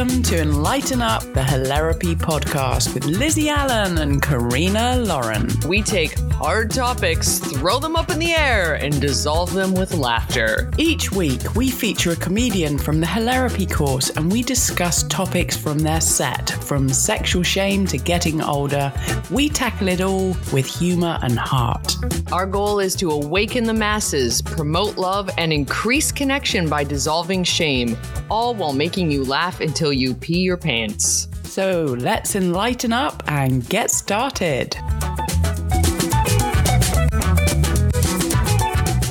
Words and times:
Welcome 0.00 0.22
to 0.22 0.40
Enlighten 0.40 1.02
Up, 1.02 1.20
the 1.34 1.42
Hilarapy 1.42 2.14
podcast 2.14 2.94
with 2.94 3.04
Lizzie 3.04 3.50
Allen 3.50 3.98
and 3.98 4.22
Karina 4.22 4.96
Lauren. 4.96 5.46
We 5.68 5.82
take 5.82 6.18
hard 6.30 6.70
topics, 6.70 7.38
throw 7.38 7.78
them 7.78 7.96
up 7.96 8.08
in 8.08 8.18
the 8.18 8.32
air, 8.32 8.76
and 8.76 8.98
dissolve 8.98 9.52
them 9.52 9.74
with 9.74 9.92
laughter. 9.92 10.70
Each 10.78 11.12
week, 11.12 11.54
we 11.54 11.70
feature 11.70 12.12
a 12.12 12.16
comedian 12.16 12.78
from 12.78 12.98
the 12.98 13.06
Hilarapy 13.06 13.70
course 13.70 14.08
and 14.08 14.32
we 14.32 14.42
discuss 14.42 15.02
topics 15.02 15.54
from 15.54 15.78
their 15.80 16.00
set, 16.00 16.48
from 16.48 16.88
sexual 16.88 17.42
shame 17.42 17.86
to 17.88 17.98
getting 17.98 18.40
older. 18.40 18.90
We 19.30 19.50
tackle 19.50 19.88
it 19.88 20.00
all 20.00 20.34
with 20.50 20.64
humor 20.64 21.18
and 21.20 21.38
heart. 21.38 21.94
Our 22.32 22.46
goal 22.46 22.80
is 22.80 22.94
to 22.96 23.10
awaken 23.10 23.64
the 23.64 23.74
masses, 23.74 24.40
promote 24.40 24.96
love, 24.96 25.28
and 25.36 25.52
increase 25.52 26.10
connection 26.10 26.70
by 26.70 26.84
dissolving 26.84 27.44
shame, 27.44 27.98
all 28.30 28.54
while 28.54 28.72
making 28.72 29.10
you 29.10 29.24
laugh 29.24 29.60
until 29.60 29.89
you 29.92 30.14
pee 30.14 30.40
your 30.40 30.56
pants. 30.56 31.28
So 31.44 31.96
let's 31.98 32.36
enlighten 32.36 32.92
up 32.92 33.22
and 33.26 33.68
get 33.68 33.90
started. 33.90 34.76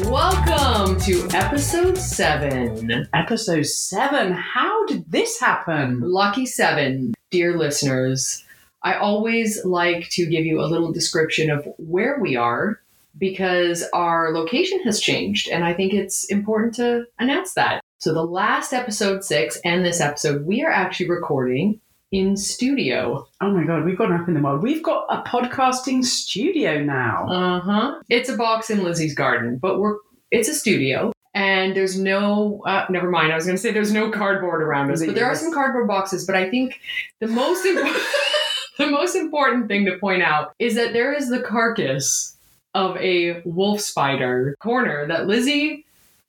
Welcome 0.10 1.00
to 1.02 1.28
episode 1.34 1.98
seven. 1.98 3.08
Episode 3.14 3.66
7. 3.66 4.32
How 4.32 4.86
did 4.88 5.12
this 5.12 5.40
happen? 5.40 6.00
Lucky 6.02 6.46
seven, 6.46 7.14
dear 7.30 7.58
listeners. 7.58 8.44
I 8.82 8.96
always 8.96 9.64
like 9.66 10.10
to 10.12 10.26
give 10.26 10.46
you 10.46 10.62
a 10.62 10.66
little 10.66 10.92
description 10.92 11.52
of 11.52 11.68
where 11.78 12.20
we 12.20 12.36
are 12.36 12.80
because 13.18 13.84
our 13.94 14.32
location 14.34 14.82
has 14.84 15.00
changed, 15.00 15.50
and 15.50 15.64
I 15.64 15.74
think 15.74 15.94
it's 15.94 16.26
important 16.26 16.76
to 16.76 17.06
announce 17.20 17.54
that. 17.54 17.82
So, 18.00 18.14
the 18.14 18.24
last 18.24 18.72
episode 18.72 19.26
six 19.26 19.60
and 19.66 19.84
this 19.84 20.00
episode, 20.00 20.46
we 20.46 20.64
are 20.64 20.72
actually 20.72 21.10
recording 21.10 21.82
in 22.14 22.38
studio. 22.38 23.28
Oh 23.42 23.52
my 23.52 23.66
god, 23.66 23.84
we've 23.84 23.98
gone 23.98 24.14
up 24.14 24.26
in 24.30 24.36
the 24.36 24.40
world. 24.40 24.64
We've 24.64 24.82
got 24.82 25.06
a 25.10 25.22
podcasting 25.24 26.06
studio 26.06 26.82
now. 26.82 27.28
Uh 27.28 27.60
huh. 27.60 28.02
It's 28.08 28.30
a 28.30 28.38
box 28.38 28.70
in 28.70 28.86
Lizzie's 28.86 29.14
garden, 29.14 29.58
but 29.58 29.80
we're 29.80 29.98
it's 30.32 30.48
a 30.48 30.54
studio. 30.54 31.12
And 31.34 31.76
there's 31.76 32.00
no, 32.00 32.62
uh, 32.66 32.86
never 32.90 33.12
mind. 33.12 33.34
I 33.34 33.36
was 33.36 33.46
going 33.46 33.58
to 33.58 33.62
say 33.62 33.72
there's 33.72 33.92
no 33.92 34.10
cardboard 34.10 34.62
around 34.62 34.92
us, 34.92 35.06
but 35.06 35.14
there 35.14 35.26
are 35.26 35.36
some 35.36 35.54
cardboard 35.54 35.88
boxes. 35.88 36.26
But 36.26 36.38
I 36.38 36.50
think 36.50 36.80
the 37.20 37.28
most 37.28 37.66
important, 37.66 37.98
the 38.78 38.88
most 38.88 39.16
important 39.16 39.68
thing 39.68 39.86
to 39.86 39.98
point 40.00 40.24
out 40.24 40.54
is 40.58 40.76
that 40.76 40.94
there 40.94 41.14
is 41.14 41.30
the 41.30 41.42
carcass 41.42 42.38
of 42.74 42.96
a 42.98 43.42
wolf 43.44 43.82
spider 43.82 44.56
corner 44.62 45.06
that 45.08 45.28
Lizzie 45.28 45.86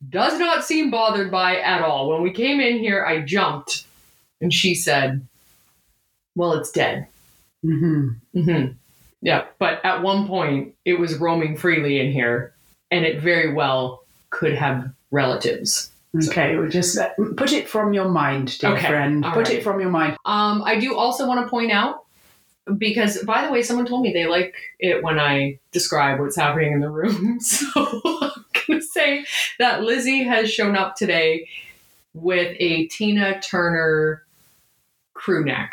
does 0.09 0.39
not 0.39 0.65
seem 0.65 0.91
bothered 0.91 1.31
by 1.31 1.57
at 1.61 1.83
all. 1.83 2.09
When 2.11 2.23
we 2.23 2.33
came 2.33 2.61
in 2.61 2.79
here, 2.79 3.05
I 3.05 3.21
jumped, 3.21 3.85
and 4.41 4.53
she 4.53 4.75
said, 4.75 5.27
"Well, 6.35 6.55
it's 6.55 6.71
dead." 6.71 7.07
hmm 7.63 8.11
Mm-hmm. 8.35 8.73
Yeah, 9.23 9.45
but 9.59 9.85
at 9.85 10.03
one 10.03 10.27
point 10.27 10.75
it 10.87 10.99
was 10.99 11.17
roaming 11.19 11.57
freely 11.57 12.01
in 12.01 12.11
here, 12.13 12.55
and 12.91 13.05
it 13.05 13.21
very 13.21 13.53
well 13.53 14.03
could 14.31 14.55
have 14.55 14.91
relatives. 15.11 15.91
Okay, 16.29 16.57
well, 16.57 16.69
just 16.69 16.99
uh, 16.99 17.11
put 17.37 17.53
it 17.53 17.69
from 17.69 17.93
your 17.93 18.09
mind, 18.09 18.59
dear 18.59 18.71
Okay, 18.73 18.87
friend. 18.89 19.25
all 19.25 19.33
Put 19.33 19.47
right. 19.49 19.59
it 19.59 19.63
from 19.63 19.79
your 19.81 19.91
mind. 19.91 20.17
Um, 20.25 20.63
I 20.65 20.81
do 20.81 20.97
also 20.97 21.27
want 21.29 21.45
to 21.45 21.49
point 21.51 21.71
out 21.71 22.05
because, 22.79 23.23
by 23.25 23.45
the 23.47 23.53
way, 23.53 23.63
someone 23.63 23.87
told 23.87 24.03
me 24.03 24.13
they 24.13 24.27
like 24.27 24.55
it 24.81 25.05
when 25.05 25.21
I 25.21 25.61
describe 25.71 26.19
what's 26.19 26.35
happening 26.37 26.73
in 26.73 26.81
the 26.81 26.91
room. 26.91 27.39
So 27.51 27.67
I'm 27.77 27.91
gonna 27.93 28.20
say 28.20 28.20
that 29.61 29.83
Lizzie 29.83 30.25
has 30.25 30.51
shown 30.51 30.75
up 30.77 30.97
today 30.97 31.49
with 32.13 32.57
a 32.59 32.87
Tina 32.89 33.41
Turner 33.41 34.25
crew 35.15 35.45
neck, 35.45 35.73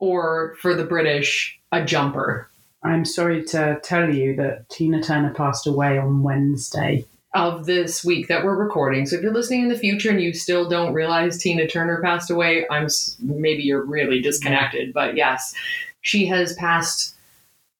or 0.00 0.56
for 0.60 0.74
the 0.74 0.84
British, 0.84 1.58
a 1.70 1.84
jumper. 1.84 2.50
I'm 2.82 3.04
sorry 3.04 3.44
to 3.46 3.78
tell 3.82 4.12
you 4.12 4.34
that 4.36 4.68
Tina 4.68 5.02
Turner 5.02 5.32
passed 5.32 5.66
away 5.66 5.98
on 5.98 6.22
Wednesday. 6.22 7.04
of 7.36 7.66
this 7.66 8.02
week 8.02 8.28
that 8.28 8.44
we're 8.44 8.56
recording. 8.56 9.04
So 9.04 9.16
if 9.16 9.22
you're 9.22 9.32
listening 9.32 9.62
in 9.62 9.68
the 9.68 9.78
future 9.78 10.10
and 10.10 10.20
you 10.20 10.32
still 10.32 10.68
don't 10.68 10.94
realize 10.94 11.36
Tina 11.36 11.68
Turner 11.68 12.00
passed 12.02 12.30
away, 12.30 12.66
I'm 12.70 12.88
maybe 13.20 13.62
you're 13.62 13.84
really 13.84 14.20
disconnected. 14.22 14.94
But 14.94 15.16
yes, 15.16 15.54
she 16.00 16.26
has 16.26 16.54
passed 16.54 17.14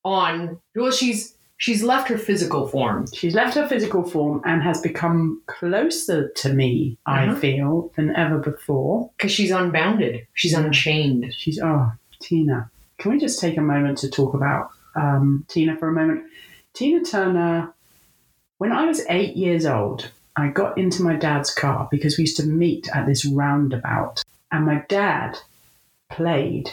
on. 0.04 0.60
Well, 0.74 0.90
she's 0.90 1.34
she's 1.58 1.82
left 1.82 2.08
her 2.08 2.18
physical 2.18 2.66
form. 2.68 3.06
She's 3.14 3.34
left 3.34 3.54
her 3.54 3.66
physical 3.68 4.02
form 4.02 4.42
and 4.44 4.62
has 4.62 4.80
become 4.80 5.42
closer 5.46 6.28
to 6.28 6.52
me, 6.52 6.98
I 7.06 7.26
Uh-huh. 7.26 7.36
feel, 7.40 7.92
than 7.96 8.14
ever 8.16 8.38
before. 8.38 9.10
because 9.16 9.32
she's 9.32 9.50
unbounded. 9.50 10.26
She's 10.34 10.54
unchained. 10.54 11.32
She's, 11.34 11.58
oh, 11.62 11.90
Tina. 12.20 12.70
Can 12.98 13.12
we 13.12 13.18
just 13.18 13.40
take 13.40 13.56
a 13.58 13.62
moment 13.62 13.98
to 13.98 14.10
talk 14.10 14.34
about 14.34 14.70
um, 14.94 15.44
Tina 15.48 15.76
for 15.76 15.88
a 15.88 15.92
moment? 15.92 16.24
Tina 16.74 17.02
Turner, 17.04 17.72
when 18.58 18.72
I 18.72 18.84
was 18.86 19.04
eight 19.08 19.36
years 19.36 19.66
old, 19.66 20.10
I 20.36 20.48
got 20.48 20.76
into 20.76 21.02
my 21.02 21.14
dad's 21.16 21.52
car 21.54 21.88
because 21.90 22.16
we 22.18 22.22
used 22.22 22.36
to 22.38 22.46
meet 22.46 22.88
at 22.94 23.06
this 23.06 23.24
roundabout. 23.24 24.22
And 24.52 24.66
my 24.66 24.84
dad 24.88 25.38
played 26.10 26.70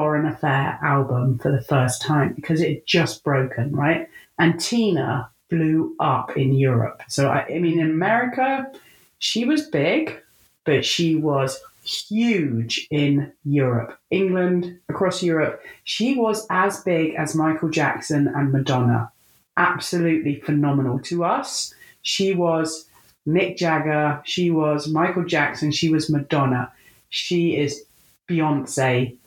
Foreign 0.00 0.24
Affair 0.24 0.78
album 0.82 1.38
for 1.40 1.52
the 1.52 1.60
first 1.60 2.00
time 2.00 2.32
because 2.32 2.62
it 2.62 2.70
had 2.70 2.86
just 2.86 3.22
broken, 3.22 3.70
right? 3.76 4.08
And 4.38 4.58
Tina 4.58 5.28
blew 5.50 5.94
up 6.00 6.38
in 6.38 6.54
Europe. 6.54 7.02
So, 7.06 7.28
I, 7.28 7.44
I 7.44 7.58
mean, 7.58 7.78
in 7.78 7.90
America, 7.90 8.72
she 9.18 9.44
was 9.44 9.68
big, 9.68 10.18
but 10.64 10.86
she 10.86 11.16
was 11.16 11.60
huge 11.84 12.86
in 12.90 13.30
Europe, 13.44 13.98
England, 14.10 14.78
across 14.88 15.22
Europe. 15.22 15.62
She 15.84 16.14
was 16.14 16.46
as 16.48 16.82
big 16.82 17.14
as 17.16 17.34
Michael 17.34 17.68
Jackson 17.68 18.26
and 18.26 18.52
Madonna. 18.52 19.12
Absolutely 19.58 20.40
phenomenal. 20.40 20.98
To 21.00 21.24
us, 21.24 21.74
she 22.00 22.32
was 22.32 22.86
Mick 23.28 23.58
Jagger, 23.58 24.22
she 24.24 24.50
was 24.50 24.88
Michael 24.88 25.26
Jackson, 25.26 25.70
she 25.70 25.90
was 25.90 26.08
Madonna. 26.08 26.72
She 27.10 27.58
is 27.58 27.84
Beyonce 28.30 29.18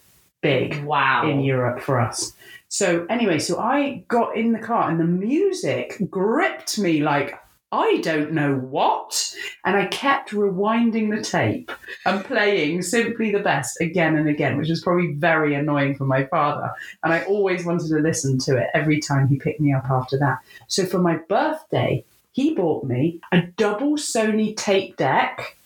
big 0.43 0.83
Wow. 0.83 1.27
in 1.27 1.39
Europe 1.41 1.81
for 1.81 1.99
us. 1.99 2.33
So 2.67 3.05
anyway, 3.09 3.39
so 3.39 3.59
I 3.59 4.03
got 4.07 4.35
in 4.35 4.51
the 4.51 4.59
car 4.59 4.89
and 4.89 4.99
the 4.99 5.05
music 5.05 5.97
gripped 6.09 6.77
me 6.77 7.01
like 7.01 7.39
I 7.73 8.01
don't 8.03 8.33
know 8.33 8.53
what. 8.55 9.33
And 9.65 9.75
I 9.75 9.87
kept 9.87 10.29
rewinding 10.29 11.09
the 11.09 11.23
tape 11.23 11.71
and 12.05 12.23
playing 12.23 12.83
simply 12.83 13.31
the 13.31 13.39
best 13.39 13.81
again 13.81 14.15
and 14.15 14.29
again, 14.29 14.57
which 14.57 14.69
was 14.69 14.83
probably 14.83 15.13
very 15.13 15.55
annoying 15.55 15.95
for 15.95 16.05
my 16.05 16.25
father. 16.25 16.71
And 17.03 17.11
I 17.11 17.23
always 17.23 17.65
wanted 17.65 17.87
to 17.89 17.95
listen 17.97 18.37
to 18.39 18.57
it 18.57 18.67
every 18.75 18.99
time 18.99 19.27
he 19.27 19.39
picked 19.39 19.59
me 19.59 19.73
up 19.73 19.89
after 19.89 20.19
that. 20.19 20.37
So 20.67 20.85
for 20.85 20.99
my 20.99 21.15
birthday, 21.27 22.05
he 22.31 22.53
bought 22.53 22.83
me 22.83 23.21
a 23.31 23.41
double 23.41 23.93
Sony 23.93 24.55
tape 24.55 24.95
deck 24.97 25.57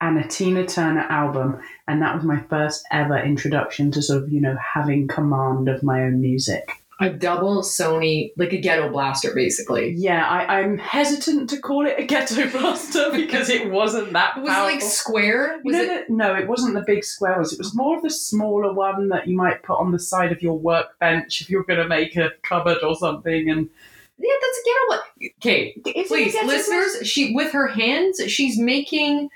and 0.00 0.18
a 0.18 0.26
Tina 0.26 0.66
Turner 0.66 1.06
album. 1.08 1.60
And 1.88 2.02
that 2.02 2.14
was 2.14 2.24
my 2.24 2.40
first 2.48 2.84
ever 2.92 3.18
introduction 3.18 3.90
to 3.92 4.02
sort 4.02 4.24
of, 4.24 4.32
you 4.32 4.40
know, 4.40 4.56
having 4.56 5.08
command 5.08 5.68
of 5.68 5.82
my 5.82 6.02
own 6.02 6.20
music. 6.20 6.70
A 6.98 7.10
double 7.10 7.60
Sony, 7.62 8.32
like 8.38 8.54
a 8.54 8.58
ghetto 8.58 8.88
blaster, 8.88 9.34
basically. 9.34 9.92
Yeah, 9.98 10.26
I, 10.26 10.60
I'm 10.60 10.78
hesitant 10.78 11.50
to 11.50 11.60
call 11.60 11.86
it 11.86 11.96
a 11.98 12.06
ghetto 12.06 12.50
blaster 12.58 13.10
because 13.12 13.50
it 13.50 13.70
wasn't 13.70 14.14
that 14.14 14.38
Was 14.40 14.48
it 14.48 14.62
like 14.62 14.80
square? 14.80 15.60
Was 15.62 15.74
no, 15.74 15.82
it? 15.82 16.08
no, 16.08 16.32
no, 16.32 16.34
it 16.34 16.48
wasn't 16.48 16.72
the 16.72 16.84
big 16.86 17.04
square 17.04 17.36
ones. 17.36 17.52
It 17.52 17.58
was 17.58 17.74
more 17.74 17.98
of 17.98 18.02
the 18.02 18.08
smaller 18.08 18.72
one 18.72 19.08
that 19.08 19.26
you 19.26 19.36
might 19.36 19.62
put 19.62 19.78
on 19.78 19.92
the 19.92 19.98
side 19.98 20.32
of 20.32 20.40
your 20.40 20.58
workbench 20.58 21.42
if 21.42 21.50
you're 21.50 21.64
going 21.64 21.80
to 21.80 21.88
make 21.88 22.16
a 22.16 22.30
cupboard 22.42 22.78
or 22.82 22.94
something. 22.94 23.50
And 23.50 23.68
Yeah, 24.16 24.32
that's 24.40 24.58
a 24.58 24.62
ghetto 24.64 24.86
blaster. 24.86 25.06
Okay, 25.36 26.00
Is 26.00 26.08
please 26.08 26.34
listeners 26.46 27.06
she 27.06 27.34
with 27.34 27.52
her 27.52 27.66
hands 27.66 28.22
she's 28.26 28.58
making 28.58 29.28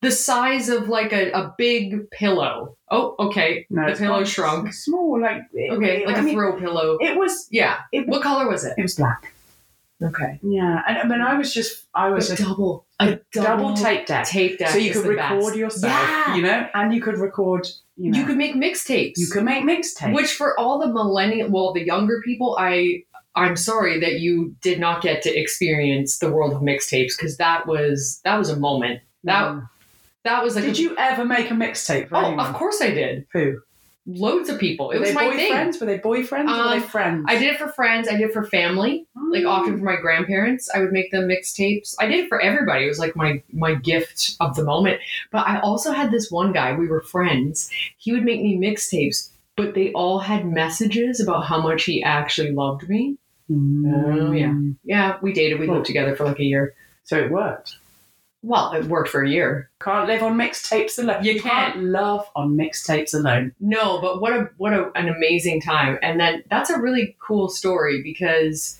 the 0.00 0.10
size 0.10 0.68
of 0.68 0.88
like 0.88 1.12
a, 1.12 1.30
a 1.32 1.54
big 1.58 2.10
pillow 2.10 2.76
oh 2.90 3.14
okay 3.18 3.66
no, 3.70 3.90
the 3.90 3.96
pillow 3.96 4.18
not 4.20 4.28
shrunk 4.28 4.72
Small, 4.72 5.20
like 5.20 5.42
okay 5.72 6.06
like 6.06 6.16
I 6.16 6.20
a 6.20 6.22
mean, 6.22 6.34
throw 6.34 6.58
pillow 6.58 6.98
It 7.00 7.16
was. 7.16 7.48
yeah 7.50 7.80
It, 7.92 8.06
what 8.06 8.22
color 8.22 8.48
was 8.48 8.64
it 8.64 8.74
it 8.78 8.82
was 8.82 8.94
black. 8.94 9.32
okay 10.02 10.38
Yeah, 10.42 10.82
and 10.86 10.98
I 10.98 11.04
mean, 11.04 11.20
I 11.20 11.34
was 11.36 11.52
just, 11.52 11.86
I 11.94 12.10
was 12.10 12.30
a 12.30 12.34
a 12.34 12.36
double 12.36 12.86
a 13.00 13.18
double 13.32 13.74
tape 13.74 14.06
deck, 14.06 14.26
tape 14.26 14.58
deck 14.58 14.70
so 14.70 14.78
you 14.78 14.92
could 14.92 15.06
record 15.06 15.40
best. 15.40 15.56
yourself, 15.56 15.92
Yeah. 15.92 16.34
you 16.36 16.42
know, 16.42 16.68
and 16.74 16.94
you 16.94 17.00
could 17.00 17.18
record, 17.18 17.66
you 17.96 18.10
know, 18.10 18.18
you 18.18 18.24
could 18.26 18.36
make 18.36 18.54
mixtapes 18.54 19.14
you 19.16 19.26
could 19.26 19.44
make 19.44 19.64
mixtapes. 19.64 20.14
which 20.14 20.32
for 20.32 20.58
all 20.58 20.78
the 20.78 20.86
millennial 20.92 21.50
well 21.50 21.72
the 21.72 21.84
younger 21.84 22.20
people 22.24 22.56
i 22.58 23.02
i'm 23.34 23.56
sorry 23.56 23.98
that 24.00 24.20
you 24.20 24.54
did 24.62 24.78
not 24.80 25.02
get 25.02 25.22
to 25.22 25.30
experience 25.36 26.18
the 26.18 26.30
world 26.30 26.52
of 26.52 26.60
mixtapes 26.62 27.14
because 27.16 27.36
that 27.38 27.66
was 27.66 28.20
that 28.24 28.36
was 28.38 28.48
a 28.50 28.56
moment 28.56 29.00
that 29.24 29.44
Mm. 29.52 29.68
That 30.28 30.44
was 30.44 30.54
like 30.56 30.64
Did 30.64 30.78
a- 30.78 30.82
you 30.82 30.96
ever 30.96 31.24
make 31.24 31.50
a 31.50 31.54
mixtape 31.54 32.08
for 32.08 32.16
oh 32.16 32.26
anyone? 32.26 32.46
of 32.46 32.54
course 32.54 32.80
i 32.82 32.90
did 32.90 33.26
Who? 33.32 33.60
loads 34.10 34.48
of 34.48 34.58
people. 34.58 34.90
It 34.90 34.94
Were 34.94 35.00
was 35.00 35.08
they 35.10 35.14
my 35.14 35.36
thing. 35.36 35.52
boyfriends? 35.52 35.80
Were 35.80 35.86
they 35.86 35.98
boyfriends 35.98 36.48
or 36.48 36.56
were 36.56 36.62
Um, 36.72 36.80
they 36.80 36.86
friends? 36.94 37.26
I 37.28 37.36
did 37.38 37.52
it 37.52 37.58
for 37.58 37.68
friends. 37.68 38.08
I 38.08 38.12
did 38.12 38.22
it 38.28 38.32
for 38.32 38.42
family. 38.46 39.04
Like 39.30 39.44
Oh. 39.44 39.50
often 39.50 39.76
for 39.78 39.84
my 39.84 39.96
grandparents, 39.96 40.70
I 40.74 40.80
would 40.80 40.92
make 40.92 41.10
them 41.10 41.28
mixtapes. 41.28 41.94
I 42.00 42.06
did 42.06 42.20
it 42.24 42.28
for 42.30 42.40
everybody. 42.40 42.86
It 42.86 42.88
was 42.88 42.98
like 42.98 43.14
my 43.16 43.42
my 43.52 43.74
gift 43.74 44.36
of 44.40 44.56
the 44.56 44.64
moment. 44.64 45.02
But 45.30 45.46
I 45.46 45.60
also 45.60 45.92
had 45.92 46.10
this 46.10 46.30
one 46.30 46.52
guy. 46.54 46.72
We 46.74 46.86
were 46.88 47.02
friends. 47.02 47.70
He 47.98 48.12
would 48.14 48.24
make 48.24 48.40
me 48.40 48.56
mixtapes, 48.56 49.28
but 49.56 49.74
they 49.74 49.92
all 49.92 50.20
had 50.20 50.46
messages 50.46 51.20
about 51.20 51.44
how 51.44 51.60
much 51.60 51.84
he 51.84 52.02
actually 52.02 52.52
loved 52.52 52.88
me. 52.88 53.18
Mm. 53.50 53.92
Oh, 54.30 54.32
yeah. 54.32 54.54
Yeah, 54.84 55.16
we 55.20 55.34
dated. 55.34 55.58
We 55.60 55.66
Cool. 55.66 55.74
lived 55.76 55.86
together 55.86 56.16
for 56.16 56.24
like 56.24 56.38
a 56.38 56.44
year. 56.44 56.72
So 57.04 57.18
it 57.18 57.30
worked. 57.30 57.76
Well, 58.42 58.72
it 58.72 58.84
worked 58.84 59.08
for 59.08 59.22
a 59.22 59.28
year. 59.28 59.68
Can't 59.80 60.06
live 60.06 60.22
on 60.22 60.36
mixtapes 60.36 60.98
alone. 60.98 61.24
You 61.24 61.40
can't 61.40 61.82
love 61.82 62.28
on 62.36 62.56
mixtapes 62.56 63.12
alone. 63.12 63.52
No, 63.58 64.00
but 64.00 64.20
what 64.20 64.32
a 64.32 64.50
what 64.58 64.72
a, 64.72 64.90
an 64.94 65.08
amazing 65.08 65.60
time. 65.60 65.98
And 66.02 66.20
then 66.20 66.44
that's 66.48 66.70
a 66.70 66.80
really 66.80 67.16
cool 67.20 67.48
story 67.48 68.00
because 68.02 68.78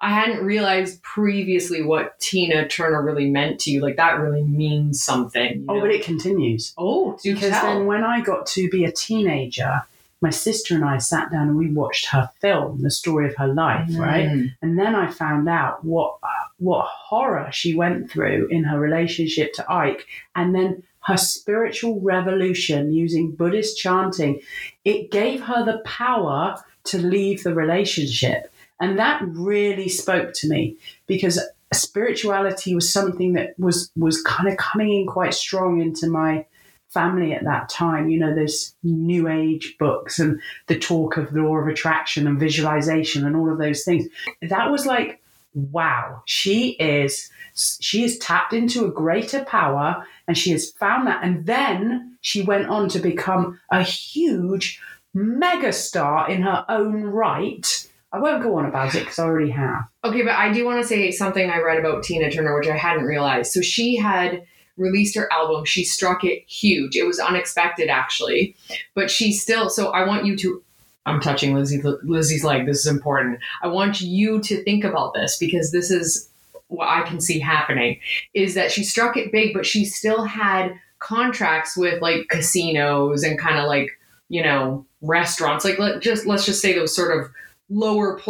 I 0.00 0.10
hadn't 0.10 0.44
realized 0.44 1.02
previously 1.02 1.82
what 1.82 2.18
Tina 2.18 2.66
Turner 2.68 3.02
really 3.02 3.30
meant 3.30 3.60
to 3.60 3.70
you. 3.70 3.80
Like 3.80 3.96
that 3.96 4.18
really 4.18 4.42
means 4.42 5.02
something. 5.02 5.60
you 5.60 5.66
Oh, 5.68 5.80
but 5.80 5.90
it 5.90 6.04
continues. 6.04 6.74
oh, 6.78 7.18
do 7.22 7.34
because 7.34 7.50
tell. 7.50 7.62
then 7.74 7.86
when 7.86 8.04
I 8.04 8.20
got 8.20 8.46
to 8.48 8.68
be 8.70 8.84
a 8.84 8.92
teenager, 8.92 9.82
my 10.20 10.30
sister 10.30 10.74
and 10.74 10.84
I 10.84 10.98
sat 10.98 11.30
down 11.30 11.48
and 11.48 11.56
we 11.56 11.70
watched 11.70 12.06
her 12.06 12.30
film, 12.40 12.82
the 12.82 12.90
story 12.90 13.28
of 13.28 13.36
her 13.36 13.48
life, 13.48 13.90
right? 13.92 14.28
Mm. 14.28 14.52
And 14.62 14.78
then 14.78 14.94
I 14.94 15.10
found 15.10 15.48
out 15.48 15.84
what 15.84 16.18
what 16.58 16.86
horror 16.86 17.50
she 17.52 17.74
went 17.74 18.10
through 18.10 18.46
in 18.48 18.64
her 18.64 18.78
relationship 18.78 19.52
to 19.54 19.72
Ike, 19.72 20.06
and 20.34 20.54
then 20.54 20.82
her 21.00 21.16
spiritual 21.16 22.00
revolution 22.00 22.92
using 22.92 23.32
Buddhist 23.32 23.76
chanting. 23.76 24.40
It 24.84 25.10
gave 25.10 25.42
her 25.42 25.64
the 25.64 25.82
power 25.84 26.62
to 26.84 26.98
leave 26.98 27.42
the 27.42 27.54
relationship, 27.54 28.50
and 28.80 28.98
that 28.98 29.22
really 29.24 29.88
spoke 29.88 30.32
to 30.34 30.48
me 30.48 30.76
because 31.06 31.40
spirituality 31.72 32.74
was 32.74 32.90
something 32.90 33.34
that 33.34 33.58
was 33.58 33.90
was 33.96 34.22
kind 34.22 34.48
of 34.48 34.56
coming 34.56 34.92
in 34.92 35.06
quite 35.06 35.34
strong 35.34 35.80
into 35.80 36.08
my 36.08 36.46
family 36.94 37.34
at 37.34 37.44
that 37.44 37.68
time. 37.68 38.08
You 38.08 38.18
know, 38.18 38.34
there's 38.34 38.74
new 38.82 39.28
age 39.28 39.76
books 39.78 40.18
and 40.18 40.40
the 40.68 40.78
talk 40.78 41.18
of 41.18 41.32
the 41.32 41.42
law 41.42 41.56
of 41.56 41.68
attraction 41.68 42.26
and 42.26 42.40
visualization 42.40 43.26
and 43.26 43.36
all 43.36 43.52
of 43.52 43.58
those 43.58 43.84
things. 43.84 44.06
That 44.40 44.70
was 44.70 44.86
like, 44.86 45.20
wow, 45.54 46.22
she 46.24 46.70
is 46.80 47.30
she 47.54 48.02
is 48.02 48.18
tapped 48.18 48.52
into 48.52 48.84
a 48.84 48.90
greater 48.90 49.44
power 49.44 50.04
and 50.26 50.36
she 50.36 50.50
has 50.50 50.70
found 50.72 51.06
that. 51.06 51.22
And 51.22 51.46
then 51.46 52.16
she 52.20 52.42
went 52.42 52.68
on 52.68 52.88
to 52.90 52.98
become 52.98 53.60
a 53.70 53.82
huge 53.82 54.80
mega 55.12 55.72
star 55.72 56.28
in 56.28 56.42
her 56.42 56.64
own 56.68 57.04
right. 57.04 57.88
I 58.12 58.18
won't 58.18 58.42
go 58.42 58.56
on 58.58 58.66
about 58.66 58.94
it 58.94 59.00
because 59.00 59.18
I 59.18 59.24
already 59.24 59.50
have. 59.50 59.84
Okay, 60.04 60.22
but 60.22 60.34
I 60.34 60.52
do 60.52 60.64
want 60.64 60.80
to 60.80 60.86
say 60.86 61.10
something 61.10 61.50
I 61.50 61.60
read 61.60 61.78
about 61.78 62.04
Tina 62.04 62.30
Turner, 62.30 62.56
which 62.58 62.68
I 62.68 62.76
hadn't 62.76 63.04
realized. 63.04 63.52
So 63.52 63.60
she 63.60 63.96
had 63.96 64.44
released 64.76 65.14
her 65.16 65.32
album. 65.32 65.64
She 65.64 65.84
struck 65.84 66.24
it 66.24 66.44
huge. 66.48 66.96
It 66.96 67.06
was 67.06 67.18
unexpected, 67.18 67.88
actually, 67.88 68.56
but 68.94 69.10
she 69.10 69.32
still. 69.32 69.70
So 69.70 69.90
I 69.90 70.06
want 70.06 70.24
you 70.24 70.36
to. 70.38 70.62
I'm 71.06 71.20
touching 71.20 71.54
Lizzie, 71.54 71.82
Lizzie's 72.02 72.44
leg. 72.44 72.66
This 72.66 72.78
is 72.78 72.86
important. 72.86 73.38
I 73.62 73.68
want 73.68 74.00
you 74.00 74.40
to 74.40 74.64
think 74.64 74.84
about 74.84 75.12
this 75.12 75.36
because 75.36 75.70
this 75.70 75.90
is 75.90 76.30
what 76.68 76.88
I 76.88 77.02
can 77.02 77.20
see 77.20 77.38
happening. 77.38 78.00
Is 78.32 78.54
that 78.54 78.72
she 78.72 78.84
struck 78.84 79.16
it 79.16 79.32
big, 79.32 79.52
but 79.52 79.66
she 79.66 79.84
still 79.84 80.24
had 80.24 80.74
contracts 80.98 81.76
with 81.76 82.00
like 82.00 82.28
casinos 82.28 83.22
and 83.22 83.38
kind 83.38 83.58
of 83.58 83.66
like 83.66 83.90
you 84.28 84.42
know 84.42 84.86
restaurants. 85.02 85.64
Like 85.64 85.78
let 85.78 86.00
just 86.00 86.26
let's 86.26 86.46
just 86.46 86.62
say 86.62 86.72
those 86.74 86.94
sort 86.94 87.18
of 87.18 87.30
lower 87.70 88.20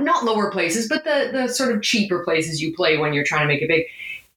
not 0.00 0.24
lower 0.24 0.50
places 0.50 0.86
but 0.86 1.02
the 1.04 1.30
the 1.32 1.48
sort 1.48 1.74
of 1.74 1.80
cheaper 1.80 2.22
places 2.22 2.60
you 2.60 2.74
play 2.76 2.98
when 2.98 3.14
you're 3.14 3.24
trying 3.24 3.40
to 3.40 3.46
make 3.46 3.62
it 3.62 3.68
big 3.68 3.86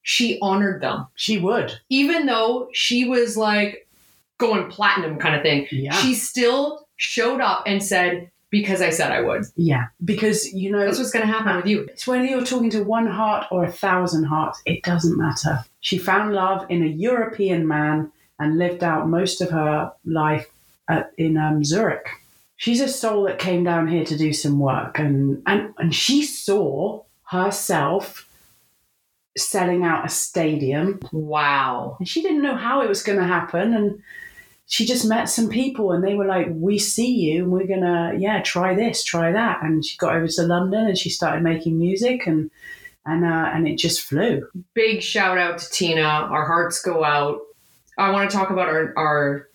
she 0.01 0.39
honored 0.41 0.81
them 0.81 1.07
She 1.15 1.37
would. 1.37 1.79
even 1.89 2.25
though 2.25 2.69
she 2.73 3.07
was 3.07 3.35
like 3.37 3.87
going 4.37 4.69
platinum 4.69 5.17
kind 5.19 5.35
of 5.35 5.41
thing 5.41 5.67
Yeah. 5.71 5.93
she 5.93 6.13
still 6.13 6.87
showed 6.95 7.41
up 7.41 7.63
and 7.65 7.83
said 7.83 8.29
because 8.49 8.81
i 8.81 8.89
said 8.89 9.11
i 9.11 9.21
would 9.21 9.43
yeah. 9.55 9.87
Because, 10.03 10.51
you 10.53 10.71
know, 10.71 10.79
that's 10.85 10.97
what's 10.97 11.11
going 11.11 11.25
to 11.27 11.31
happen 11.31 11.55
with 11.57 11.65
you 11.67 11.81
It's 11.91 12.07
whether 12.07 12.25
you're 12.25 12.43
talking 12.45 12.69
to 12.71 12.83
one 12.83 13.05
heart 13.07 13.45
or 13.51 13.63
a 13.65 13.71
thousand 13.71 14.23
hearts, 14.23 14.61
it 14.65 14.81
doesn't 14.83 15.17
matter. 15.17 15.59
She 15.81 15.97
found 15.97 16.33
love 16.33 16.65
in 16.69 16.81
a 16.83 16.87
European 16.87 17.67
man 17.67 18.11
and 18.39 18.57
lived 18.57 18.83
out 18.83 19.07
most 19.09 19.41
of 19.41 19.49
her 19.51 19.91
life 20.05 20.47
at, 20.87 21.11
in 21.17 21.37
um, 21.37 21.63
Zurich. 21.63 22.07
She's 22.55 22.81
a 22.81 22.87
soul 22.87 23.23
that 23.25 23.37
came 23.37 23.63
down 23.65 23.87
here 23.87 24.03
to 24.05 24.17
do 24.17 24.33
some 24.33 24.59
work, 24.59 24.97
and, 24.97 25.41
and, 25.45 25.73
and 25.77 25.93
she 25.93 26.23
saw 26.23 27.03
herself 27.25 28.27
selling 29.47 29.83
out 29.83 30.05
a 30.05 30.09
stadium, 30.09 30.99
wow 31.11 31.95
and 31.99 32.07
she 32.07 32.21
didn't 32.21 32.41
know 32.41 32.55
how 32.55 32.81
it 32.81 32.89
was 32.89 33.03
going 33.03 33.19
to 33.19 33.25
happen. 33.25 33.73
And 33.73 34.01
she 34.65 34.85
just 34.85 35.05
met 35.05 35.29
some 35.29 35.49
people, 35.49 35.91
and 35.91 36.03
they 36.03 36.13
were 36.13 36.27
like, 36.27 36.47
"We 36.51 36.77
see 36.77 37.11
you, 37.11 37.43
and 37.43 37.51
we're 37.51 37.65
gonna, 37.65 38.13
yeah, 38.17 38.41
try 38.43 38.75
this, 38.75 39.03
try 39.03 39.31
that." 39.31 39.63
And 39.63 39.83
she 39.83 39.97
got 39.97 40.15
over 40.15 40.27
to 40.27 40.43
London, 40.43 40.87
and 40.87 40.97
she 40.97 41.09
started 41.09 41.43
making 41.43 41.79
music, 41.79 42.27
and 42.27 42.51
and 43.05 43.25
uh, 43.25 43.49
and 43.53 43.67
it 43.67 43.77
just 43.77 44.01
flew. 44.01 44.47
big 44.73 45.01
shout 45.01 45.37
out 45.37 45.57
to 45.59 45.69
tina 45.69 46.01
our 46.01 46.45
hearts 46.45 46.81
go 46.81 47.03
out 47.03 47.39
i 47.97 48.11
want 48.11 48.29
to 48.29 48.35
talk 48.35 48.49
about 48.49 48.67
our, 48.67 48.93
our 48.97 49.47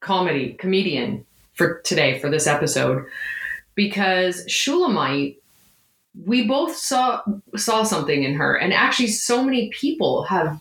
comedy 0.00 0.54
comedian 0.54 1.24
for 1.52 1.80
today 1.80 2.18
for 2.18 2.30
this 2.30 2.46
episode 2.46 3.04
because 3.74 4.44
shulamite 4.48 5.42
we 6.24 6.46
both 6.46 6.76
saw 6.76 7.22
saw 7.56 7.82
something 7.82 8.22
in 8.22 8.34
her. 8.34 8.54
And 8.56 8.72
actually 8.72 9.08
so 9.08 9.42
many 9.44 9.70
people 9.70 10.22
have 10.24 10.60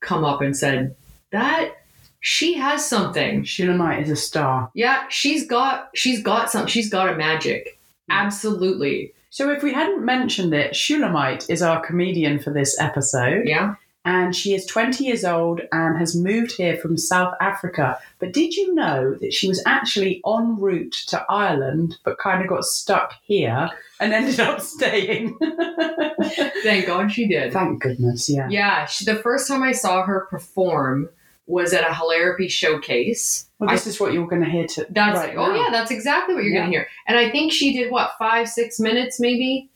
come 0.00 0.24
up 0.24 0.40
and 0.40 0.56
said 0.56 0.94
that 1.30 1.72
she 2.20 2.54
has 2.54 2.86
something. 2.86 3.42
Shulamite 3.44 4.02
is 4.02 4.10
a 4.10 4.16
star. 4.16 4.70
yeah 4.74 5.04
she's 5.08 5.46
got 5.46 5.90
she's 5.94 6.22
got 6.22 6.50
some 6.50 6.66
she's 6.66 6.88
got 6.90 7.08
a 7.12 7.16
magic. 7.16 7.78
Mm. 8.10 8.14
Absolutely. 8.14 9.12
So 9.30 9.50
if 9.50 9.62
we 9.62 9.72
hadn't 9.72 10.04
mentioned 10.04 10.52
it, 10.52 10.76
Shulamite 10.76 11.48
is 11.48 11.62
our 11.62 11.80
comedian 11.84 12.38
for 12.38 12.50
this 12.52 12.78
episode. 12.80 13.42
yeah 13.46 13.74
and 14.04 14.34
she 14.34 14.52
is 14.54 14.66
20 14.66 15.04
years 15.04 15.24
old 15.24 15.60
and 15.70 15.96
has 15.98 16.16
moved 16.16 16.52
here 16.56 16.76
from 16.76 16.98
South 16.98 17.34
Africa. 17.40 17.98
But 18.18 18.32
did 18.32 18.54
you 18.56 18.74
know 18.74 19.14
that 19.20 19.32
she 19.32 19.46
was 19.48 19.62
actually 19.66 20.20
en 20.26 20.58
route 20.58 20.92
to 21.08 21.24
Ireland, 21.28 21.98
but 22.04 22.18
kind 22.18 22.42
of 22.42 22.48
got 22.48 22.64
stuck 22.64 23.14
here 23.22 23.70
and 24.00 24.12
ended 24.18 24.40
up 24.40 24.60
staying? 24.60 25.38
thank 26.62 26.86
god 26.86 27.12
she 27.12 27.26
did 27.26 27.52
Thank 27.52 27.82
goodness, 27.82 28.28
yeah. 28.28 28.48
Yeah, 28.48 28.86
she, 28.86 29.04
the 29.04 29.16
first 29.16 29.48
time 29.48 29.62
I 29.62 29.72
saw 29.72 30.02
her 30.04 30.26
perform 30.30 31.08
was 31.46 31.72
at 31.72 31.82
a 31.82 31.92
Hilarapy 31.92 32.48
showcase. 32.50 33.48
Well, 33.58 33.68
this 33.70 33.86
is 33.86 34.00
what 34.00 34.12
you're 34.12 34.26
going 34.28 34.44
to 34.44 34.48
hear 34.50 34.66
to. 34.68 34.86
That's 34.90 35.18
right 35.18 35.36
oh 35.36 35.48
now. 35.48 35.54
yeah, 35.56 35.68
that's 35.70 35.90
exactly 35.90 36.34
what 36.34 36.44
you're 36.44 36.52
Yeah. 36.54 36.60
gonna 36.60 36.70
hear. 36.70 36.88
And 37.06 37.18
I 37.18 37.30
think 37.30 37.52
she 37.52 37.72
did 37.72 37.90
what 37.90 38.12
five 38.18 38.48
six 38.48 38.78
minutes 38.80 39.18
maybe. 39.20 39.68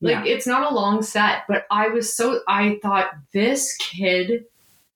Like 0.00 0.26
it's 0.26 0.46
not 0.46 0.70
a 0.70 0.74
long 0.74 1.02
set, 1.02 1.42
but 1.48 1.66
I 1.70 1.88
was 1.88 2.14
so 2.14 2.40
I 2.46 2.78
thought 2.82 3.10
this 3.32 3.76
kid 3.76 4.44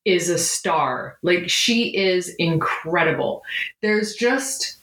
is 0.04 0.28
a 0.28 0.38
star. 0.38 1.18
Like 1.22 1.48
she 1.48 1.96
is 1.96 2.34
incredible. 2.38 3.42
There's 3.80 4.14
just 4.14 4.76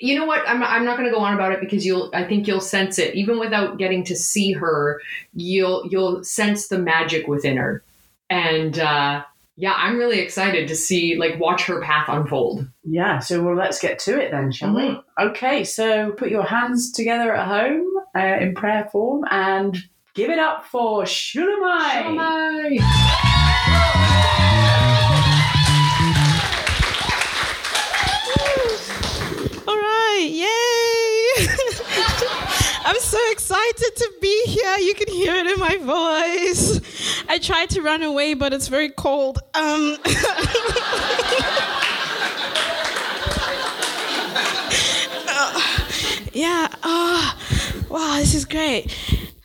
you 0.00 0.16
know 0.18 0.24
what? 0.24 0.48
I'm 0.48 0.62
I'm 0.62 0.84
not 0.84 0.96
going 0.96 1.08
to 1.08 1.14
go 1.14 1.22
on 1.22 1.34
about 1.34 1.52
it 1.52 1.60
because 1.60 1.84
you'll 1.84 2.10
I 2.14 2.24
think 2.24 2.46
you'll 2.46 2.60
sense 2.60 2.98
it 2.98 3.14
even 3.14 3.38
without 3.38 3.78
getting 3.78 4.04
to 4.04 4.16
see 4.16 4.52
her. 4.52 5.00
You'll 5.34 5.86
you'll 5.90 6.24
sense 6.24 6.68
the 6.68 6.78
magic 6.78 7.26
within 7.26 7.56
her, 7.56 7.82
and 8.30 8.78
uh, 8.78 9.24
yeah, 9.56 9.74
I'm 9.76 9.96
really 9.96 10.18
excited 10.20 10.68
to 10.68 10.74
see 10.76 11.16
like 11.16 11.38
watch 11.38 11.64
her 11.66 11.80
path 11.80 12.06
unfold. 12.08 12.66
Yeah, 12.84 13.18
so 13.20 13.42
well, 13.42 13.54
let's 13.56 13.80
get 13.80 13.98
to 14.00 14.20
it 14.20 14.30
then, 14.30 14.52
shall 14.52 14.70
Mhm. 14.74 15.02
we? 15.18 15.24
Okay, 15.26 15.64
so 15.64 16.12
put 16.12 16.30
your 16.30 16.44
hands 16.44 16.92
together 16.92 17.34
at 17.34 17.46
home 17.46 17.86
uh, 18.16 18.36
in 18.40 18.54
prayer 18.54 18.88
form 18.92 19.24
and 19.30 19.76
give 20.14 20.30
it 20.30 20.38
up 20.38 20.64
for 20.66 21.04
Shulamite. 21.06 22.04
Shalomai. 22.04 24.13
I'm 32.86 33.00
so 33.00 33.18
excited 33.30 33.96
to 33.96 34.12
be 34.20 34.44
here. 34.46 34.76
You 34.78 34.94
can 34.94 35.08
hear 35.08 35.34
it 35.34 35.46
in 35.46 35.58
my 35.58 35.76
voice. 35.78 36.80
I 37.28 37.38
tried 37.38 37.70
to 37.70 37.80
run 37.80 38.02
away, 38.02 38.34
but 38.34 38.52
it's 38.52 38.68
very 38.68 38.90
cold. 38.90 39.38
Um, 39.54 39.96
uh, 45.26 45.60
yeah, 46.34 46.68
uh, 46.82 47.32
wow, 47.88 48.16
this 48.18 48.34
is 48.34 48.44
great. 48.44 48.94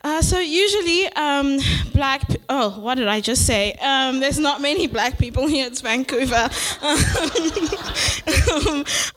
Uh, 0.01 0.21
so 0.21 0.39
usually, 0.39 1.07
um, 1.13 1.59
black. 1.93 2.25
P- 2.27 2.37
oh, 2.47 2.79
what 2.79 2.95
did 2.95 3.09
I 3.09 3.19
just 3.19 3.45
say? 3.45 3.73
Um, 3.73 4.21
there's 4.21 4.39
not 4.39 4.61
many 4.61 4.87
black 4.87 5.17
people 5.17 5.45
here. 5.45 5.67
It's 5.67 5.81
Vancouver. 5.81 6.35
um, 6.35 6.49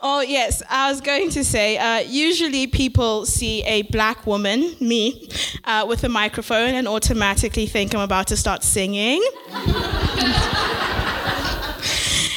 oh 0.02 0.24
yes, 0.26 0.60
I 0.68 0.90
was 0.90 1.00
going 1.00 1.30
to 1.30 1.44
say. 1.44 1.78
Uh, 1.78 2.00
usually, 2.00 2.66
people 2.66 3.26
see 3.26 3.62
a 3.62 3.82
black 3.82 4.26
woman, 4.26 4.74
me, 4.80 5.28
uh, 5.64 5.86
with 5.88 6.02
a 6.02 6.08
microphone, 6.08 6.74
and 6.74 6.88
automatically 6.88 7.66
think 7.66 7.94
I'm 7.94 8.00
about 8.00 8.26
to 8.28 8.36
start 8.36 8.64
singing. 8.64 9.22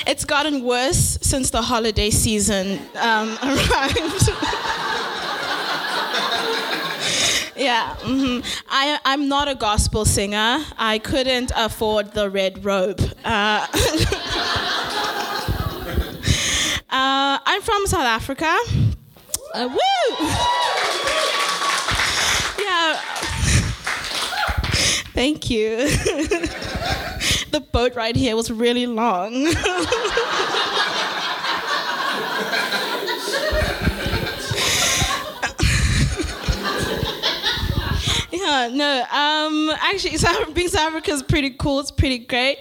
it's 0.06 0.24
gotten 0.24 0.64
worse 0.64 1.18
since 1.24 1.50
the 1.50 1.64
holiday 1.64 2.12
season 2.12 2.78
um, 2.96 3.40
arrived. 3.44 4.30
Yeah, 7.66 7.96
mm-hmm. 8.02 8.46
I, 8.70 9.00
I'm 9.06 9.28
not 9.28 9.48
a 9.48 9.56
gospel 9.56 10.06
singer. 10.06 10.64
I 10.78 11.00
couldn't 11.00 11.52
afford 11.56 12.12
the 12.12 12.30
red 12.30 12.64
robe. 12.64 13.02
Uh, 13.24 13.66
uh, 16.92 17.40
I'm 17.44 17.62
from 17.64 17.88
South 17.88 18.06
Africa. 18.06 18.56
Uh, 19.56 19.68
woo! 19.68 19.78
yeah. 22.64 23.02
Thank 25.16 25.50
you. 25.50 25.78
the 27.50 27.66
boat 27.72 27.96
ride 27.96 28.16
here 28.16 28.36
was 28.36 28.52
really 28.52 28.86
long. 28.86 29.34
Yeah, 38.46 38.70
no. 38.74 39.04
Um, 39.12 39.72
actually, 39.82 40.18
South, 40.18 40.54
being 40.54 40.68
South 40.68 40.90
Africa 40.90 41.12
is 41.12 41.24
pretty 41.24 41.52
cool. 41.52 41.80
It's 41.80 41.92
pretty 41.92 42.20
great. 42.20 42.58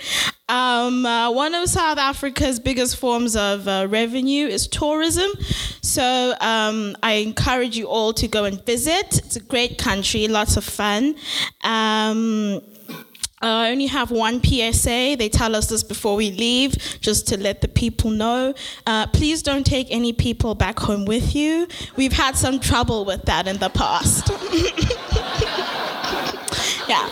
Um, 0.48 1.06
uh, 1.06 1.30
one 1.30 1.54
of 1.54 1.68
South 1.68 1.98
Africa's 1.98 2.60
biggest 2.60 2.96
forms 2.96 3.36
of 3.36 3.66
uh, 3.66 3.86
revenue 3.88 4.46
is 4.46 4.66
tourism. 4.66 5.30
So 5.82 6.34
um, 6.40 6.96
I 7.02 7.14
encourage 7.14 7.76
you 7.76 7.86
all 7.86 8.12
to 8.14 8.28
go 8.28 8.44
and 8.44 8.64
visit. 8.64 9.18
It's 9.18 9.36
a 9.36 9.40
great 9.40 9.78
country, 9.78 10.28
lots 10.28 10.56
of 10.56 10.64
fun. 10.64 11.16
Um, 11.62 12.60
I 13.40 13.70
only 13.70 13.86
have 13.86 14.10
one 14.10 14.42
PSA. 14.42 15.16
They 15.18 15.28
tell 15.28 15.54
us 15.54 15.68
this 15.68 15.82
before 15.82 16.16
we 16.16 16.30
leave, 16.30 16.76
just 17.00 17.28
to 17.28 17.38
let 17.38 17.60
the 17.60 17.68
people 17.68 18.10
know. 18.10 18.54
Uh, 18.86 19.06
please 19.08 19.42
don't 19.42 19.64
take 19.66 19.88
any 19.90 20.14
people 20.14 20.54
back 20.54 20.78
home 20.78 21.04
with 21.04 21.34
you. 21.34 21.68
We've 21.96 22.12
had 22.12 22.36
some 22.36 22.58
trouble 22.58 23.04
with 23.04 23.22
that 23.26 23.46
in 23.46 23.58
the 23.58 23.68
past. 23.68 24.30
yeah. 26.88 27.10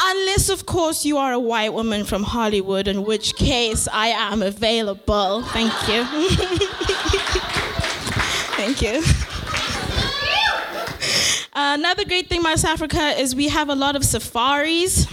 Unless, 0.00 0.48
of 0.48 0.66
course, 0.66 1.04
you 1.04 1.16
are 1.16 1.32
a 1.32 1.38
white 1.38 1.72
woman 1.72 2.04
from 2.04 2.24
Hollywood, 2.24 2.88
in 2.88 3.04
which 3.04 3.36
case 3.36 3.86
I 3.92 4.08
am 4.08 4.42
available. 4.42 5.42
Thank 5.42 5.72
you. 5.88 6.04
Thank 8.56 8.82
you. 8.82 9.02
Another 11.54 12.04
great 12.04 12.28
thing 12.28 12.40
about 12.40 12.58
South 12.58 12.72
Africa 12.72 13.20
is 13.20 13.34
we 13.34 13.48
have 13.48 13.68
a 13.68 13.74
lot 13.74 13.94
of 13.94 14.04
safaris 14.04 15.06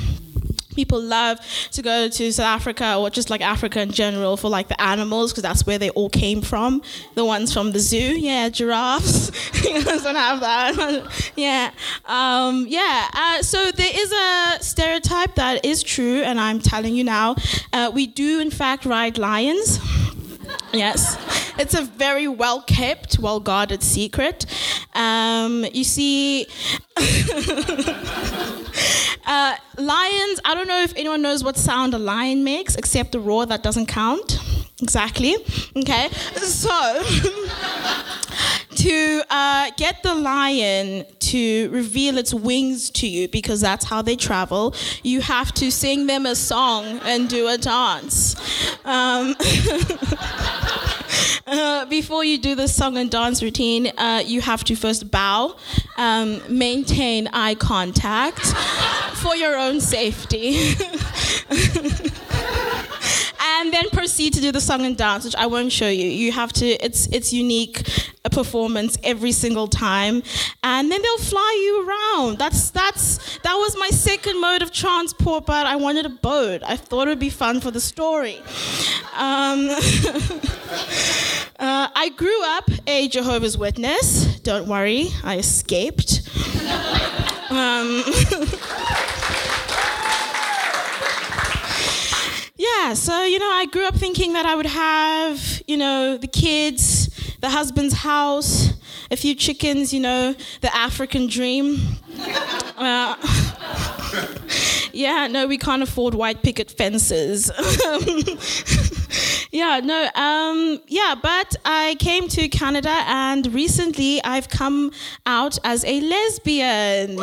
people 0.79 1.01
love 1.01 1.37
to 1.71 1.81
go 1.81 2.07
to 2.07 2.31
South 2.31 2.45
Africa 2.45 2.95
or 2.95 3.09
just 3.09 3.29
like 3.29 3.41
Africa 3.41 3.81
in 3.81 3.91
general 3.91 4.37
for 4.37 4.49
like 4.49 4.69
the 4.69 4.81
animals 4.81 5.33
because 5.33 5.43
that's 5.43 5.65
where 5.67 5.77
they 5.77 5.89
all 5.89 6.09
came 6.09 6.41
from. 6.41 6.81
The 7.15 7.25
ones 7.25 7.53
from 7.53 7.73
the 7.73 7.79
zoo, 7.79 7.97
yeah, 8.29 8.47
giraffes. 8.47 9.29
you 9.65 9.83
don't 9.83 10.15
have 10.15 10.39
that. 10.39 11.31
yeah, 11.35 11.71
um, 12.05 12.65
yeah. 12.69 13.09
Uh, 13.13 13.41
so 13.41 13.71
there 13.71 13.91
is 13.93 14.11
a 14.11 14.63
stereotype 14.63 15.35
that 15.35 15.65
is 15.65 15.83
true, 15.83 16.21
and 16.21 16.39
I'm 16.39 16.59
telling 16.59 16.95
you 16.95 17.03
now. 17.03 17.35
Uh, 17.73 17.91
we 17.93 18.07
do 18.07 18.39
in 18.39 18.51
fact 18.51 18.85
ride 18.85 19.17
lions. 19.17 19.79
Yes, 20.71 21.17
it's 21.57 21.73
a 21.73 21.81
very 21.81 22.27
well 22.27 22.61
kept, 22.61 23.17
well 23.19 23.39
guarded 23.39 23.81
secret. 23.81 24.45
Um, 24.93 25.65
you 25.73 25.83
see, 25.83 26.45
uh, 29.25 29.55
lions, 29.77 30.39
I 30.45 30.53
don't 30.53 30.67
know 30.67 30.81
if 30.81 30.95
anyone 30.95 31.21
knows 31.21 31.43
what 31.43 31.57
sound 31.57 31.93
a 31.95 31.99
lion 31.99 32.43
makes 32.43 32.75
except 32.75 33.11
the 33.13 33.19
roar 33.19 33.45
that 33.47 33.63
doesn't 33.63 33.87
count. 33.87 34.39
Exactly. 34.81 35.35
Okay, 35.75 36.09
so. 36.37 37.03
to 38.79 39.21
uh, 39.29 39.71
get 39.75 40.01
the 40.03 40.15
lion 40.15 41.05
to 41.29 41.69
reveal 41.69 42.17
its 42.17 42.33
wings 42.33 42.89
to 42.89 43.07
you 43.07 43.27
because 43.27 43.61
that's 43.61 43.85
how 43.85 44.01
they 44.01 44.15
travel, 44.15 44.73
you 45.03 45.21
have 45.21 45.51
to 45.53 45.71
sing 45.71 46.07
them 46.07 46.25
a 46.25 46.35
song 46.35 46.99
and 47.03 47.29
do 47.29 47.47
a 47.47 47.55
dance. 47.57 48.35
Um, 48.85 49.35
uh, 51.47 51.85
before 51.85 52.23
you 52.23 52.39
do 52.39 52.55
the 52.55 52.67
song 52.67 52.97
and 52.97 53.11
dance 53.11 53.43
routine, 53.43 53.91
uh, 53.97 54.23
you 54.25 54.41
have 54.41 54.63
to 54.65 54.75
first 54.75 55.11
bow, 55.11 55.55
um, 55.97 56.41
maintain 56.49 57.27
eye 57.33 57.55
contact 57.55 58.45
for 59.15 59.35
your 59.35 59.57
own 59.57 59.81
safety. 59.81 60.73
and 63.59 63.73
then 63.73 63.89
proceed 63.89 64.33
to 64.33 64.41
do 64.41 64.51
the 64.53 64.61
song 64.61 64.85
and 64.85 64.95
dance, 64.95 65.25
which 65.25 65.35
I 65.35 65.45
won't 65.47 65.71
show 65.71 65.89
you. 65.89 66.07
You 66.07 66.31
have 66.31 66.53
to. 66.53 66.65
It's 66.65 67.07
it's 67.07 67.33
unique 67.33 67.87
a 68.23 68.29
performance 68.29 68.97
every 69.03 69.33
single 69.33 69.67
time, 69.67 70.23
and 70.63 70.89
then 70.89 71.01
they'll 71.01 71.17
fly 71.17 71.51
you 71.65 71.87
around. 71.87 72.37
That's 72.37 72.69
that's 72.69 73.37
that 73.39 73.55
was 73.55 73.75
my 73.77 73.89
second 73.89 74.39
mode 74.39 74.61
of 74.61 74.71
transport, 74.71 75.45
but 75.45 75.65
I 75.67 75.75
wanted 75.75 76.05
a 76.05 76.09
boat. 76.09 76.61
I 76.65 76.77
thought 76.77 77.07
it 77.07 77.11
would 77.11 77.19
be 77.19 77.29
fun 77.29 77.59
for 77.59 77.71
the 77.71 77.81
story. 77.81 78.37
Um, 79.17 79.69
uh, 81.59 81.89
I 81.95 82.11
grew 82.15 82.43
up 82.45 82.69
a 82.87 83.09
Jehovah's 83.09 83.57
Witness. 83.57 84.39
Don't 84.39 84.67
worry, 84.67 85.09
I 85.23 85.37
escaped. 85.37 86.21
Um, 87.49 88.03
yeah, 92.77 92.93
so, 92.93 93.23
you 93.23 93.39
know, 93.39 93.49
I 93.49 93.65
grew 93.65 93.85
up 93.85 93.95
thinking 93.95 94.33
that 94.33 94.45
I 94.45 94.55
would 94.55 94.65
have, 94.65 95.61
you 95.67 95.77
know, 95.77 96.17
the 96.17 96.27
kids, 96.27 97.07
the 97.39 97.49
husband's 97.49 97.93
house, 97.93 98.73
a 99.11 99.15
few 99.15 99.35
chickens, 99.35 99.93
you 99.93 99.99
know, 99.99 100.35
the 100.61 100.75
African 100.75 101.27
dream. 101.27 101.77
Uh, 102.79 103.13
yeah, 104.93 105.27
no, 105.27 105.45
we 105.45 105.57
can't 105.57 105.83
afford 105.83 106.13
white 106.13 106.41
picket 106.41 106.71
fences. 106.71 107.51
yeah, 109.51 109.81
no, 109.83 110.09
um, 110.15 110.79
yeah, 110.87 111.13
but 111.21 111.57
I 111.65 111.97
came 111.99 112.29
to 112.29 112.47
Canada 112.47 113.03
and 113.05 113.53
recently 113.53 114.23
I've 114.23 114.47
come 114.47 114.91
out 115.25 115.57
as 115.65 115.83
a 115.83 115.99
lesbian. 115.99 117.17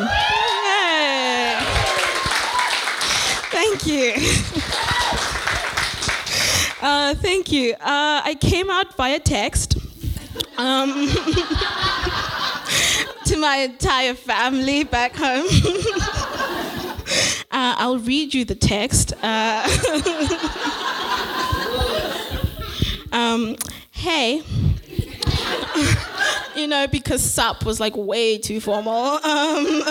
Thank 3.50 3.86
you. 3.86 4.75
Uh, 6.80 7.14
thank 7.14 7.52
you. 7.52 7.72
Uh, 7.74 8.20
I 8.24 8.36
came 8.38 8.68
out 8.68 8.94
via 8.96 9.18
text 9.18 9.78
um, 10.58 10.90
to 13.24 13.36
my 13.38 13.56
entire 13.70 14.12
family 14.12 14.84
back 14.84 15.16
home. 15.16 15.46
uh, 17.50 17.74
I'll 17.78 17.98
read 17.98 18.34
you 18.34 18.44
the 18.44 18.54
text. 18.54 19.14
Uh, 19.22 19.66
um, 23.12 23.56
hey. 23.92 24.42
you 26.54 26.66
know, 26.66 26.86
because 26.88 27.22
SUP 27.22 27.64
was 27.64 27.80
like 27.80 27.96
way 27.96 28.36
too 28.36 28.60
formal. 28.60 29.18
Um, 29.24 29.82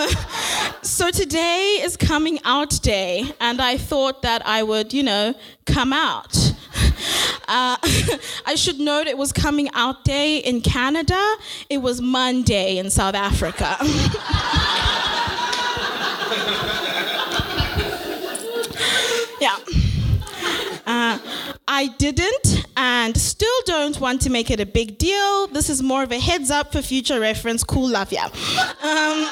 so 0.82 1.10
today 1.10 1.80
is 1.82 1.96
coming 1.96 2.38
out 2.44 2.80
day, 2.80 3.24
and 3.40 3.60
I 3.60 3.76
thought 3.76 4.22
that 4.22 4.46
I 4.46 4.62
would, 4.62 4.92
you 4.92 5.02
know, 5.02 5.34
come 5.64 5.92
out. 5.92 6.45
Uh, 7.48 7.76
I 8.46 8.56
should 8.56 8.80
note 8.80 9.06
it 9.06 9.16
was 9.16 9.32
coming 9.32 9.70
out 9.72 10.02
day 10.02 10.38
in 10.38 10.62
Canada. 10.62 11.36
It 11.70 11.78
was 11.78 12.00
Monday 12.00 12.78
in 12.78 12.90
South 12.90 13.14
Africa. 13.14 13.76
yeah. 19.40 19.56
Uh, 20.86 21.18
I 21.68 21.88
didn't 21.98 22.66
and 22.76 23.16
still 23.16 23.48
don't 23.64 23.98
want 24.00 24.20
to 24.22 24.30
make 24.30 24.50
it 24.50 24.60
a 24.60 24.66
big 24.66 24.98
deal. 24.98 25.46
This 25.48 25.70
is 25.70 25.82
more 25.82 26.02
of 26.02 26.12
a 26.12 26.18
heads 26.18 26.50
up 26.50 26.72
for 26.72 26.82
future 26.82 27.20
reference. 27.20 27.62
Cool, 27.64 27.90
love 27.90 28.12
ya. 28.12 28.24
Um, 28.24 29.28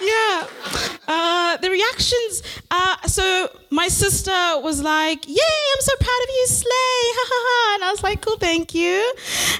yeah. 0.00 0.46
Uh, 1.12 1.56
the 1.56 1.68
reactions. 1.68 2.42
Uh, 2.70 2.96
so 3.08 3.48
my 3.70 3.88
sister 3.88 4.30
was 4.62 4.80
like, 4.80 5.26
"Yay! 5.26 5.60
I'm 5.74 5.80
so 5.80 5.94
proud 5.98 6.22
of 6.22 6.30
you, 6.38 6.46
Slay!" 6.46 7.02
Ha 7.18 7.24
ha 7.32 7.40
ha! 7.48 7.74
And 7.74 7.84
I 7.84 7.90
was 7.90 8.02
like, 8.04 8.20
"Cool, 8.20 8.36
thank 8.36 8.74
you." 8.74 9.12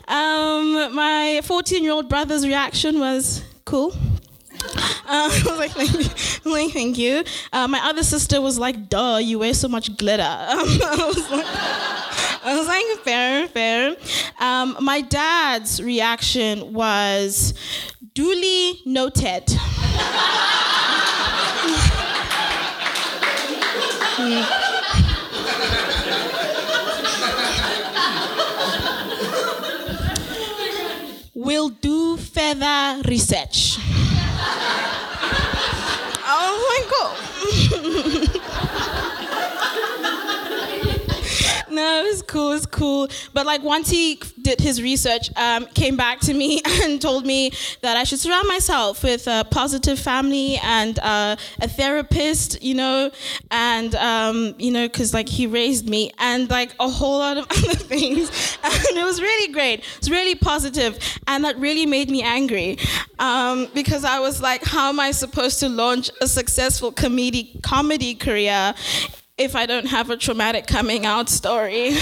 Um, 0.06 0.94
my 0.94 1.40
14 1.42 1.82
year 1.82 1.92
old 1.92 2.08
brother's 2.08 2.46
reaction 2.46 3.00
was, 3.00 3.42
"Cool." 3.64 3.92
Uh, 4.62 4.70
I 5.08 5.42
was 5.44 5.58
like, 5.58 5.72
thank 5.72 5.92
you. 5.92 6.52
Like, 6.52 6.72
thank 6.78 6.98
you. 6.98 7.24
Uh, 7.52 7.66
my 7.66 7.80
other 7.82 8.02
sister 8.04 8.40
was 8.40 8.58
like, 8.58 8.88
duh, 8.88 9.16
you 9.16 9.40
wear 9.40 9.54
so 9.54 9.68
much 9.68 9.96
glitter. 9.96 10.22
Um, 10.22 10.28
I, 10.60 11.12
was 11.14 11.30
like, 11.30 11.46
I 12.44 12.56
was 12.56 12.66
like, 12.68 13.04
fair, 13.04 13.48
fair. 13.48 13.96
Um, 14.38 14.76
my 14.80 15.00
dad's 15.00 15.82
reaction 15.82 16.72
was 16.72 17.54
duly 18.14 18.80
noted. 18.86 19.50
We'll 31.34 31.70
do 31.70 32.18
further 32.18 33.00
research. 33.08 33.78
oh 36.28 36.52
my 36.68 36.80
god. 36.90 37.16
no, 41.70 42.04
it's 42.04 42.20
cool, 42.22 42.52
it's 42.52 42.66
cool. 42.66 43.08
But 43.32 43.46
like 43.46 43.62
once 43.62 43.88
he 43.88 44.20
did 44.50 44.60
his 44.60 44.82
research, 44.82 45.30
um, 45.36 45.66
came 45.66 45.96
back 45.96 46.18
to 46.18 46.34
me 46.34 46.60
and 46.82 47.00
told 47.00 47.24
me 47.24 47.52
that 47.82 47.96
I 47.96 48.04
should 48.04 48.18
surround 48.18 48.48
myself 48.48 49.04
with 49.04 49.26
a 49.28 49.46
positive 49.50 49.98
family 49.98 50.58
and 50.62 50.98
uh, 50.98 51.36
a 51.60 51.68
therapist, 51.68 52.60
you 52.62 52.74
know, 52.74 53.10
and 53.50 53.94
um, 53.94 54.54
you 54.58 54.72
know, 54.72 54.88
because 54.88 55.14
like 55.14 55.28
he 55.28 55.46
raised 55.46 55.88
me 55.88 56.10
and 56.18 56.50
like 56.50 56.74
a 56.80 56.88
whole 56.88 57.18
lot 57.18 57.36
of 57.38 57.44
other 57.50 57.74
things, 57.74 58.58
and 58.64 58.98
it 58.98 59.04
was 59.04 59.20
really 59.22 59.52
great. 59.52 59.84
It's 59.98 60.10
really 60.10 60.34
positive, 60.34 60.98
and 61.28 61.44
that 61.44 61.56
really 61.58 61.86
made 61.86 62.10
me 62.10 62.22
angry 62.22 62.78
um, 63.20 63.68
because 63.72 64.04
I 64.04 64.18
was 64.18 64.42
like, 64.42 64.64
how 64.64 64.88
am 64.88 64.98
I 64.98 65.12
supposed 65.12 65.60
to 65.60 65.68
launch 65.68 66.10
a 66.20 66.26
successful 66.26 66.90
comedy 66.90 67.60
comedy 67.62 68.14
career? 68.14 68.74
If 69.38 69.56
I 69.56 69.64
don't 69.64 69.86
have 69.86 70.10
a 70.10 70.18
traumatic 70.18 70.66
coming 70.66 71.06
out 71.06 71.30
story. 71.30 71.96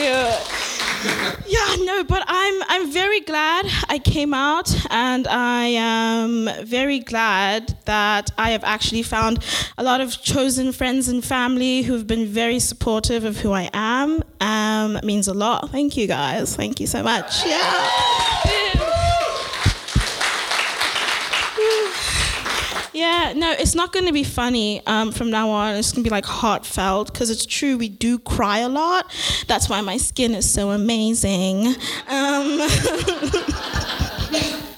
yeah. 0.00 0.40
No, 1.90 2.04
but 2.04 2.22
I'm 2.28 2.62
I'm 2.68 2.92
very 2.92 3.18
glad 3.18 3.66
I 3.88 3.98
came 3.98 4.32
out, 4.32 4.68
and 4.90 5.26
I 5.26 5.64
am 5.64 6.48
very 6.62 7.00
glad 7.00 7.76
that 7.84 8.30
I 8.38 8.50
have 8.50 8.62
actually 8.62 9.02
found 9.02 9.44
a 9.76 9.82
lot 9.82 10.00
of 10.00 10.22
chosen 10.22 10.70
friends 10.70 11.08
and 11.08 11.24
family 11.24 11.82
who've 11.82 12.06
been 12.06 12.26
very 12.28 12.60
supportive 12.60 13.24
of 13.24 13.38
who 13.38 13.50
I 13.50 13.70
am. 13.74 14.22
Um, 14.40 14.96
it 14.98 15.04
means 15.04 15.26
a 15.26 15.34
lot. 15.34 15.70
Thank 15.70 15.96
you 15.96 16.06
guys. 16.06 16.54
Thank 16.54 16.78
you 16.78 16.86
so 16.86 17.02
much. 17.02 17.44
Yeah. 17.44 18.66
Yeah, 23.00 23.32
no, 23.34 23.52
it's 23.52 23.74
not 23.74 23.94
going 23.94 24.04
to 24.04 24.12
be 24.12 24.24
funny 24.24 24.82
um, 24.86 25.10
from 25.10 25.30
now 25.30 25.48
on. 25.48 25.74
It's 25.74 25.90
going 25.90 26.04
to 26.04 26.10
be 26.10 26.12
like 26.12 26.26
heartfelt 26.26 27.10
because 27.10 27.30
it's 27.30 27.46
true, 27.46 27.78
we 27.78 27.88
do 27.88 28.18
cry 28.18 28.58
a 28.58 28.68
lot. 28.68 29.10
That's 29.46 29.70
why 29.70 29.80
my 29.80 29.96
skin 29.96 30.34
is 30.34 30.52
so 30.52 30.70
amazing. 30.70 31.68
Um, 32.08 32.60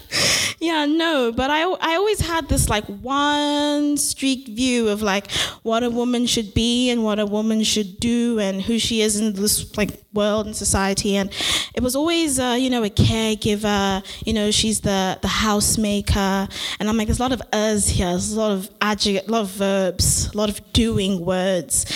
yeah, 0.62 0.86
no, 0.86 1.32
but 1.32 1.50
I, 1.50 1.62
I 1.62 1.96
always 1.96 2.20
had 2.20 2.48
this 2.48 2.68
like 2.68 2.84
one 2.84 3.96
streak 3.96 4.46
view 4.46 4.90
of 4.90 5.02
like 5.02 5.28
what 5.64 5.82
a 5.82 5.90
woman 5.90 6.24
should 6.24 6.54
be 6.54 6.88
and 6.88 7.02
what 7.02 7.18
a 7.18 7.26
woman 7.26 7.64
should 7.64 7.98
do 7.98 8.38
and 8.38 8.62
who 8.62 8.78
she 8.78 9.00
is 9.00 9.18
in 9.18 9.32
this 9.32 9.76
like 9.76 10.00
world 10.12 10.46
and 10.46 10.54
society. 10.54 11.16
And 11.16 11.32
it 11.74 11.82
was 11.82 11.96
always, 11.96 12.38
uh, 12.38 12.56
you 12.56 12.70
know, 12.70 12.84
a 12.84 12.90
caregiver, 12.90 14.06
you 14.24 14.32
know, 14.32 14.52
she's 14.52 14.82
the, 14.82 15.18
the 15.20 15.26
housemaker. 15.26 16.48
And 16.78 16.88
I'm 16.88 16.96
like, 16.96 17.08
there's 17.08 17.18
a 17.18 17.22
lot 17.22 17.32
of 17.32 17.42
us 17.52 17.88
here, 17.88 18.10
there's 18.10 18.32
a 18.32 18.38
lot 18.38 18.52
of 18.52 18.70
adjectives, 18.80 19.28
a 19.28 19.32
lot 19.32 19.40
of 19.42 19.50
verbs, 19.50 20.32
a 20.32 20.38
lot 20.38 20.48
of 20.48 20.72
doing 20.72 21.24
words. 21.24 21.86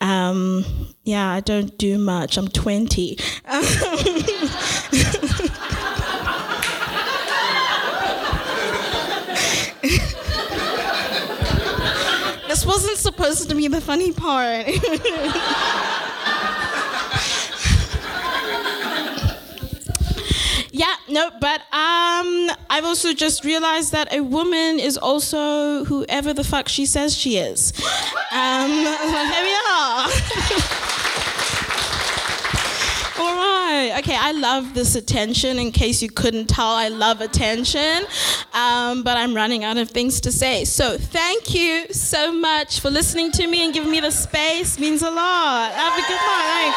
Um, 0.00 0.64
yeah, 1.02 1.28
I 1.28 1.40
don't 1.40 1.76
do 1.76 1.98
much. 1.98 2.38
I'm 2.38 2.46
20. 2.46 3.18
this 12.52 12.66
wasn't 12.66 12.98
supposed 13.12 13.50
to 13.50 13.54
be 13.54 13.68
the 13.68 13.80
funny 13.80 14.10
part. 14.10 14.66
yeah, 20.72 20.94
no, 21.10 21.30
but 21.40 21.60
um, 21.72 22.50
I've 22.70 22.84
also 22.84 23.12
just 23.12 23.44
realized 23.44 23.92
that 23.92 24.12
a 24.14 24.22
woman 24.22 24.80
is 24.80 24.96
also 24.96 25.84
whoever 25.84 26.32
the 26.32 26.44
fuck 26.44 26.68
she 26.68 26.86
says 26.86 27.14
she 27.14 27.36
is. 27.36 27.74
Um, 28.32 28.70
here 29.32 29.44
we 29.44 29.54
are. 29.68 30.08
All 33.22 33.36
right. 33.36 33.94
Okay, 34.00 34.16
I 34.18 34.32
love 34.32 34.74
this 34.74 34.96
attention. 34.96 35.60
In 35.60 35.70
case 35.70 36.02
you 36.02 36.10
couldn't 36.10 36.48
tell, 36.48 36.70
I 36.70 36.88
love 36.88 37.20
attention. 37.20 38.04
Um, 38.52 39.04
but 39.04 39.16
I'm 39.16 39.32
running 39.32 39.62
out 39.62 39.76
of 39.76 39.88
things 39.90 40.20
to 40.22 40.32
say. 40.32 40.64
So 40.64 40.98
thank 40.98 41.54
you 41.54 41.86
so 41.92 42.32
much 42.32 42.80
for 42.80 42.90
listening 42.90 43.30
to 43.32 43.46
me 43.46 43.64
and 43.64 43.72
giving 43.72 43.92
me 43.92 44.00
the 44.00 44.10
space. 44.10 44.76
Means 44.80 45.02
a 45.02 45.10
lot. 45.10 45.70
Have 45.72 45.98
a 45.98 46.02
good 46.08 46.20
night. 46.26 46.74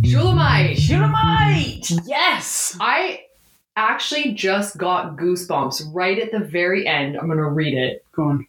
Thanks. 0.00 0.04
Shulamite. 0.10 0.78
Shulamite! 0.78 1.90
Yes! 2.06 2.78
I 2.80 3.24
actually 3.76 4.32
just 4.32 4.78
got 4.78 5.18
goosebumps 5.18 5.82
right 5.92 6.18
at 6.18 6.32
the 6.32 6.38
very 6.38 6.86
end. 6.86 7.18
I'm 7.18 7.26
going 7.26 7.36
to 7.36 7.44
read 7.44 7.74
it. 7.74 8.06
Go 8.12 8.22
on. 8.24 8.46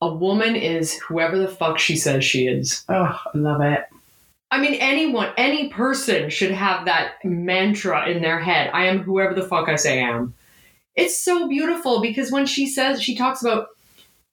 A 0.00 0.14
woman 0.14 0.56
is 0.56 0.94
whoever 0.94 1.36
the 1.38 1.48
fuck 1.48 1.78
she 1.78 1.96
says 1.96 2.24
she 2.24 2.46
is. 2.46 2.84
Oh, 2.88 2.94
I 2.94 3.30
love 3.34 3.60
it. 3.60 3.84
I 4.50 4.60
mean, 4.60 4.74
anyone, 4.74 5.30
any 5.36 5.68
person 5.68 6.30
should 6.30 6.52
have 6.52 6.86
that 6.86 7.22
mantra 7.24 8.08
in 8.08 8.22
their 8.22 8.40
head. 8.40 8.70
I 8.72 8.86
am 8.86 9.00
whoever 9.00 9.34
the 9.34 9.46
fuck 9.46 9.68
I 9.68 9.76
say 9.76 10.02
I 10.02 10.08
am. 10.08 10.34
It's 10.96 11.22
so 11.22 11.48
beautiful 11.48 12.00
because 12.00 12.32
when 12.32 12.46
she 12.46 12.66
says, 12.66 13.02
she 13.02 13.14
talks 13.14 13.42
about, 13.42 13.68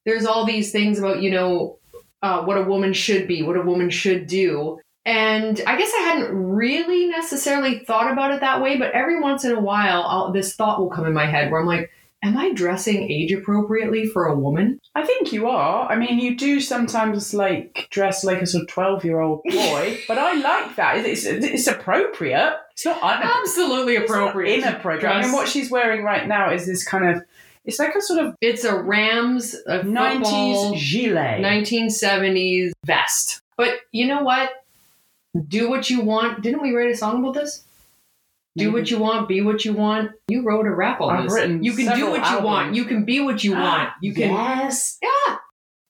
there's 0.06 0.26
all 0.26 0.46
these 0.46 0.72
things 0.72 1.00
about, 1.00 1.22
you 1.22 1.32
know, 1.32 1.80
uh, 2.22 2.44
what 2.44 2.58
a 2.58 2.64
woman 2.64 2.94
should 2.94 3.28
be, 3.28 3.44
what 3.44 3.58
a 3.58 3.62
woman 3.62 3.90
should 3.90 4.26
do. 4.26 4.80
And 5.06 5.62
I 5.68 5.78
guess 5.78 5.92
I 5.94 6.02
hadn't 6.02 6.34
really 6.34 7.08
necessarily 7.08 7.80
thought 7.80 8.12
about 8.12 8.32
it 8.32 8.40
that 8.40 8.62
way, 8.62 8.78
but 8.78 8.92
every 8.94 9.20
once 9.20 9.44
in 9.46 9.52
a 9.52 9.60
while, 9.60 10.04
I'll, 10.04 10.32
this 10.32 10.56
thought 10.56 10.80
will 10.80 10.90
come 10.90 11.06
in 11.06 11.14
my 11.14 11.28
head 11.28 11.52
where 11.52 11.62
I'm 11.62 11.68
like, 11.68 11.92
am 12.26 12.38
I 12.38 12.52
dressing 12.54 13.10
age 13.10 13.32
appropriately 13.32 14.06
for 14.08 14.26
a 14.26 14.36
woman? 14.36 14.80
I 14.96 15.06
think 15.06 15.32
you 15.32 15.48
are. 15.48 15.90
I 15.90 15.96
mean, 15.96 16.20
you 16.20 16.36
do 16.36 16.60
sometimes 16.60 17.34
like 17.34 17.88
dress 17.92 18.24
like 18.24 18.42
a 18.42 18.46
sort 18.48 18.64
of 18.64 18.68
twelve-year-old 18.70 19.44
boy, 19.50 20.00
but 20.08 20.18
I 20.18 20.34
like 20.34 20.76
that. 20.76 20.98
It's, 21.06 21.26
it's 21.26 21.68
appropriate. 21.68 22.58
It's 22.74 22.86
not 22.86 23.00
unappro- 23.02 23.40
Absolutely 23.42 23.96
it's 23.96 24.10
not 24.10 24.18
appropriate. 24.20 24.62
to 24.62 24.68
inappropriate. 24.70 25.06
I 25.06 25.14
dress- 25.20 25.26
mean, 25.28 25.34
what 25.36 25.48
she's 25.48 25.70
wearing 25.72 26.04
right 26.04 26.28
now 26.28 26.52
is 26.52 26.66
this 26.66 26.84
kind 26.86 27.16
of. 27.16 27.24
It's 27.64 27.80
like 27.80 27.96
a 27.96 28.02
sort 28.02 28.24
of 28.24 28.36
It's 28.42 28.64
a 28.64 28.76
Rams 28.80 29.56
a 29.68 29.78
football, 29.84 29.92
nineties 29.92 30.92
gilet. 30.92 31.42
1970s 31.42 32.72
vest. 32.86 33.42
But 33.58 33.80
you 33.92 34.06
know 34.08 34.22
what? 34.24 34.52
Do 35.48 35.70
what 35.70 35.90
you 35.90 36.02
want. 36.02 36.42
Didn't 36.44 36.62
we 36.62 36.72
write 36.76 36.92
a 36.92 36.96
song 36.98 37.20
about 37.24 37.34
this? 37.34 37.64
Do 38.58 38.72
what 38.72 38.90
you 38.90 39.00
want, 39.00 39.28
be 39.28 39.42
what 39.42 39.66
you 39.66 39.74
want. 39.74 40.12
You 40.30 40.44
wrote 40.44 40.66
a 40.66 40.74
rap 40.74 41.02
on 41.02 41.16
I've 41.16 41.24
this. 41.26 41.34
written 41.34 41.64
you 41.64 41.74
can 41.74 41.96
do 41.98 42.10
what 42.10 42.32
you 42.32 42.40
want. 42.40 42.74
You 42.76 42.86
can 42.86 43.04
be 43.04 43.20
what 43.20 43.44
you 43.44 43.52
want. 43.52 43.90
Ah, 43.90 43.96
you 44.02 44.14
can 44.14 44.32
Yes, 44.32 44.98
Yeah. 45.04 45.36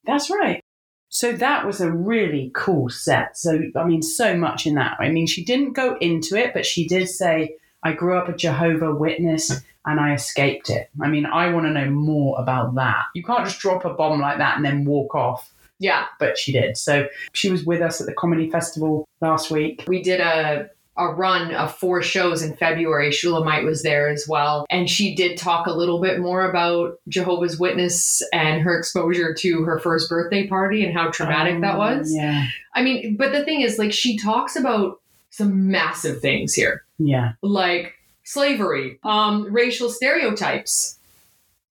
that's 0.04 0.30
right. 0.30 0.60
So 1.08 1.32
that 1.32 1.64
was 1.64 1.80
a 1.80 1.90
really 1.90 2.50
cool 2.54 2.90
set. 2.90 3.38
So 3.38 3.60
I 3.76 3.84
mean, 3.84 4.02
so 4.02 4.36
much 4.36 4.66
in 4.66 4.74
that. 4.74 4.96
I 4.98 5.08
mean, 5.10 5.26
she 5.26 5.44
didn't 5.44 5.72
go 5.74 5.96
into 6.00 6.36
it, 6.36 6.52
but 6.52 6.66
she 6.66 6.86
did 6.88 7.08
say, 7.08 7.56
"I 7.82 7.92
grew 7.92 8.16
up 8.18 8.28
a 8.28 8.36
Jehovah 8.36 8.94
Witness." 8.94 9.62
And 9.88 10.00
I 10.00 10.14
escaped 10.14 10.68
it. 10.68 10.90
I 11.00 11.06
mean, 11.06 11.26
I 11.26 11.52
want 11.52 11.66
to 11.66 11.70
know 11.70 11.88
more 11.88 12.40
about 12.40 12.74
that. 12.74 13.04
You 13.14 13.22
can't 13.22 13.44
just 13.44 13.60
drop 13.60 13.84
a 13.84 13.94
bomb 13.94 14.20
like 14.20 14.38
that 14.38 14.56
and 14.56 14.64
then 14.64 14.84
walk 14.84 15.14
off. 15.14 15.52
Yeah. 15.78 16.06
but 16.18 16.36
she 16.38 16.50
did. 16.52 16.76
So 16.76 17.06
she 17.34 17.50
was 17.50 17.64
with 17.64 17.80
us 17.82 18.00
at 18.00 18.06
the 18.08 18.14
comedy 18.14 18.50
festival 18.50 19.06
last 19.20 19.50
week. 19.50 19.84
We 19.86 20.02
did 20.02 20.20
a 20.20 20.70
a 20.98 21.08
run 21.08 21.54
of 21.54 21.74
four 21.74 22.02
shows 22.02 22.42
in 22.42 22.56
February. 22.56 23.12
Shulamite 23.12 23.64
was 23.64 23.82
there 23.82 24.08
as 24.08 24.26
well. 24.28 24.66
And 24.70 24.88
she 24.88 25.14
did 25.14 25.36
talk 25.36 25.66
a 25.66 25.72
little 25.72 26.00
bit 26.00 26.20
more 26.20 26.48
about 26.48 26.98
Jehovah's 27.08 27.58
Witness 27.58 28.22
and 28.32 28.62
her 28.62 28.78
exposure 28.78 29.34
to 29.34 29.62
her 29.64 29.78
first 29.78 30.08
birthday 30.08 30.46
party 30.46 30.84
and 30.84 30.96
how 30.96 31.10
traumatic 31.10 31.60
that 31.60 31.72
Um, 31.74 31.78
was. 31.78 32.14
Yeah. 32.14 32.46
I 32.74 32.82
mean, 32.82 33.16
but 33.16 33.32
the 33.32 33.44
thing 33.44 33.60
is, 33.60 33.78
like, 33.78 33.92
she 33.92 34.16
talks 34.18 34.56
about 34.56 35.00
some 35.30 35.70
massive 35.70 36.20
things 36.20 36.54
here, 36.54 36.84
Yeah. 36.98 37.32
like 37.42 37.92
slavery, 38.24 38.98
um, 39.04 39.52
racial 39.52 39.88
stereotypes, 39.90 40.95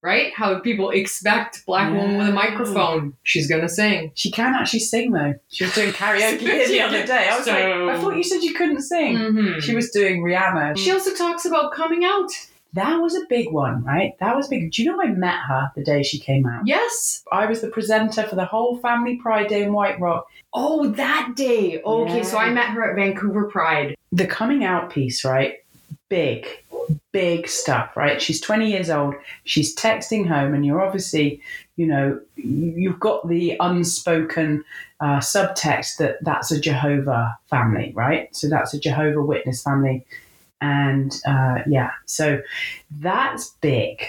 right? 0.04 0.32
How 0.34 0.60
people 0.60 0.90
expect 0.90 1.64
black 1.66 1.90
woman 1.92 2.18
with 2.18 2.28
a 2.28 2.32
microphone, 2.32 3.14
she's 3.24 3.48
gonna 3.48 3.68
sing. 3.68 4.12
She 4.14 4.30
can 4.30 4.54
actually 4.54 4.80
sing 4.80 5.10
though. 5.12 5.34
She 5.48 5.64
was 5.64 5.74
doing 5.74 5.92
karaoke 5.92 6.38
here 6.40 6.68
the 6.68 6.80
other 6.82 7.06
day. 7.06 7.28
I 7.30 7.38
was 7.38 7.46
like, 7.46 7.64
I 7.64 7.98
thought 8.00 8.16
you 8.16 8.22
said 8.22 8.42
you 8.42 8.54
couldn't 8.54 8.82
sing. 8.82 9.16
Mhm. 9.16 9.62
She 9.62 9.74
was 9.74 9.90
doing 9.90 10.22
Rihanna. 10.22 10.76
She 10.78 10.92
also 10.92 11.14
talks 11.14 11.44
about 11.46 11.72
coming 11.72 12.04
out. 12.04 12.30
that 12.74 12.96
was 13.00 13.14
a 13.14 13.20
big 13.28 13.52
one, 13.52 13.84
right? 13.84 14.14
That 14.18 14.34
was 14.34 14.48
big. 14.48 14.72
Do 14.72 14.82
you 14.82 14.90
know 14.90 15.00
I 15.00 15.06
met 15.06 15.38
her 15.48 15.70
the 15.76 15.84
day 15.84 16.02
she 16.02 16.18
came 16.18 16.44
out? 16.44 16.66
Yes. 16.66 17.22
I 17.30 17.46
was 17.46 17.60
the 17.60 17.68
presenter 17.68 18.24
for 18.24 18.34
the 18.34 18.46
whole 18.46 18.78
Family 18.78 19.14
Pride 19.16 19.46
Day 19.46 19.62
in 19.62 19.72
White 19.72 20.00
Rock. 20.00 20.26
Oh, 20.52 20.88
that 20.88 21.34
day. 21.36 21.80
Okay, 21.82 22.24
so 22.24 22.36
I 22.36 22.50
met 22.50 22.70
her 22.70 22.82
at 22.90 22.96
Vancouver 22.96 23.44
Pride. 23.44 23.94
The 24.10 24.26
coming 24.26 24.64
out 24.64 24.90
piece, 24.90 25.24
right? 25.24 25.54
Big, 26.08 26.46
big 27.12 27.48
stuff, 27.48 27.96
right? 27.96 28.20
She's 28.20 28.40
20 28.40 28.70
years 28.70 28.90
old. 28.90 29.14
She's 29.44 29.74
texting 29.74 30.26
home, 30.26 30.54
and 30.54 30.64
you're 30.64 30.82
obviously, 30.82 31.40
you 31.76 31.86
know, 31.86 32.20
you- 32.36 32.74
you've 32.76 33.00
got 33.00 33.28
the 33.28 33.56
unspoken 33.60 34.64
uh, 35.00 35.18
subtext 35.18 35.96
that 35.98 36.16
that's 36.22 36.50
a 36.50 36.60
Jehovah 36.60 37.36
family, 37.50 37.92
right? 37.94 38.34
So 38.34 38.48
that's 38.48 38.72
a 38.74 38.80
Jehovah 38.80 39.22
Witness 39.22 39.62
family. 39.62 40.06
And 40.60 41.12
uh, 41.26 41.58
yeah, 41.66 41.90
so 42.06 42.40
that's 43.00 43.50
big. 43.60 44.02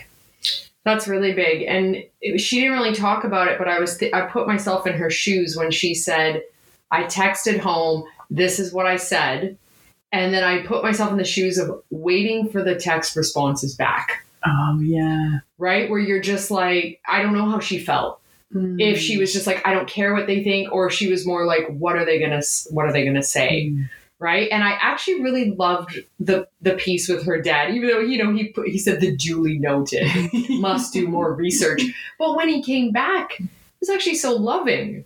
That's 0.86 1.08
really 1.08 1.34
big, 1.34 1.64
and 1.64 2.04
it, 2.22 2.40
she 2.40 2.60
didn't 2.62 2.78
really 2.78 2.94
talk 2.94 3.24
about 3.24 3.48
it. 3.48 3.58
But 3.58 3.68
I 3.68 3.80
was 3.80 3.98
th- 3.98 4.14
I 4.14 4.22
put 4.28 4.48
myself 4.48 4.86
in 4.86 4.94
her 4.94 5.10
shoes 5.10 5.56
when 5.58 5.72
she 5.72 5.96
said, 5.96 6.44
"I 6.92 7.06
texted 7.06 7.60
home. 7.60 8.04
This 8.30 8.60
is 8.60 8.72
what 8.72 8.86
I 8.86 8.98
said," 8.98 9.58
and 10.22 10.34
then 10.34 10.44
I 10.44 10.66
put 10.66 10.84
myself 10.84 11.12
in 11.12 11.18
the 11.18 11.26
shoes 11.26 11.58
of 11.58 11.82
waiting 11.90 12.50
for 12.50 12.64
the 12.64 12.76
text 12.76 13.16
responses 13.16 13.76
back. 13.76 14.26
Oh, 14.46 14.80
yeah. 14.82 15.40
Right, 15.58 15.90
where 15.90 16.00
you're 16.00 16.22
just 16.22 16.52
like, 16.52 17.02
I 17.08 17.22
don't 17.22 17.34
know 17.34 17.50
how 17.50 17.60
she 17.60 17.80
felt. 17.80 18.22
If 18.80 19.00
she 19.00 19.18
was 19.18 19.34
just 19.34 19.48
like, 19.48 19.68
I 19.68 19.74
don't 19.74 19.88
care 19.88 20.14
what 20.14 20.28
they 20.28 20.42
think, 20.42 20.72
or 20.72 20.88
if 20.88 20.94
she 20.94 21.10
was 21.12 21.26
more 21.26 21.46
like, 21.46 21.68
what 21.68 21.98
are 21.98 22.06
they 22.06 22.20
gonna, 22.22 22.42
what 22.70 22.86
are 22.86 22.94
they 22.94 23.04
gonna 23.04 23.24
say? 23.24 23.70
Mm. 23.70 23.90
right? 24.20 24.48
And 24.50 24.64
I 24.64 24.78
actually 24.80 25.22
really 25.22 25.52
loved 25.52 26.00
the 26.22 26.48
the 26.62 26.76
piece 26.76 27.10
with 27.10 27.26
her 27.26 27.42
dad, 27.42 27.74
even 27.76 27.90
though 27.90 28.00
you 28.00 28.24
know 28.24 28.32
he 28.32 28.50
put, 28.50 28.70
he 28.70 28.78
said 28.78 29.02
the 29.02 29.14
duly 29.14 29.60
noted, 29.60 30.08
must 30.52 30.94
do 30.94 31.06
more 31.06 31.34
research. 31.34 31.84
But 32.18 32.38
when 32.38 32.48
he 32.48 32.64
came 32.64 32.92
back, 32.92 33.42
it 33.42 33.50
was 33.82 33.90
actually 33.90 34.16
so 34.16 34.32
loving. 34.32 35.04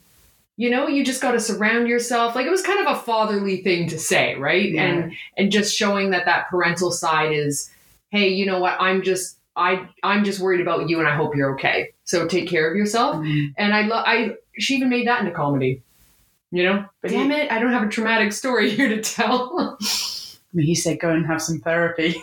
You 0.60 0.70
know, 0.70 0.90
you 0.90 1.06
just 1.06 1.22
got 1.22 1.32
to 1.32 1.40
surround 1.40 1.88
yourself. 1.88 2.36
Like 2.36 2.46
it 2.46 2.50
was 2.50 2.62
kind 2.62 2.86
of 2.86 2.98
a 2.98 3.00
fatherly 3.00 3.64
thing 3.64 3.88
to 3.88 3.98
say, 3.98 4.36
right? 4.36 4.70
Yeah. 4.70 4.84
And 4.84 5.14
and 5.38 5.54
just 5.54 5.74
showing 5.74 6.10
that 6.10 6.26
that 6.26 6.50
parental 6.50 6.92
side 6.92 7.32
is, 7.32 7.72
hey, 8.10 8.28
you 8.28 8.46
know 8.46 8.60
what? 8.60 8.76
I'm 8.78 9.02
just 9.02 9.38
I 9.56 9.88
I'm 10.04 10.26
just 10.26 10.42
worried 10.42 10.60
about 10.60 10.90
you, 10.90 11.00
and 11.00 11.08
I 11.08 11.16
hope 11.16 11.34
you're 11.34 11.54
okay. 11.54 11.94
So 12.04 12.28
take 12.28 12.50
care 12.50 12.70
of 12.70 12.76
yourself. 12.76 13.16
Mm. 13.16 13.54
And 13.58 13.74
I 13.74 13.84
love 13.84 14.04
I 14.06 14.36
she 14.58 14.76
even 14.76 14.90
made 14.90 15.08
that 15.08 15.22
into 15.22 15.32
comedy. 15.32 15.82
You 16.52 16.64
know, 16.64 16.86
But 17.02 17.12
damn 17.12 17.32
it, 17.32 17.50
I 17.52 17.60
don't 17.60 17.72
have 17.72 17.84
a 17.84 17.90
traumatic 17.90 18.34
story 18.34 18.70
here 18.76 18.90
to 18.90 19.02
tell. 19.02 19.78
I 19.82 20.52
mean, 20.52 20.66
he 20.66 20.76
said, 20.76 21.00
go 21.00 21.12
and 21.12 21.26
have 21.26 21.42
some 21.42 21.60
therapy. 21.60 22.22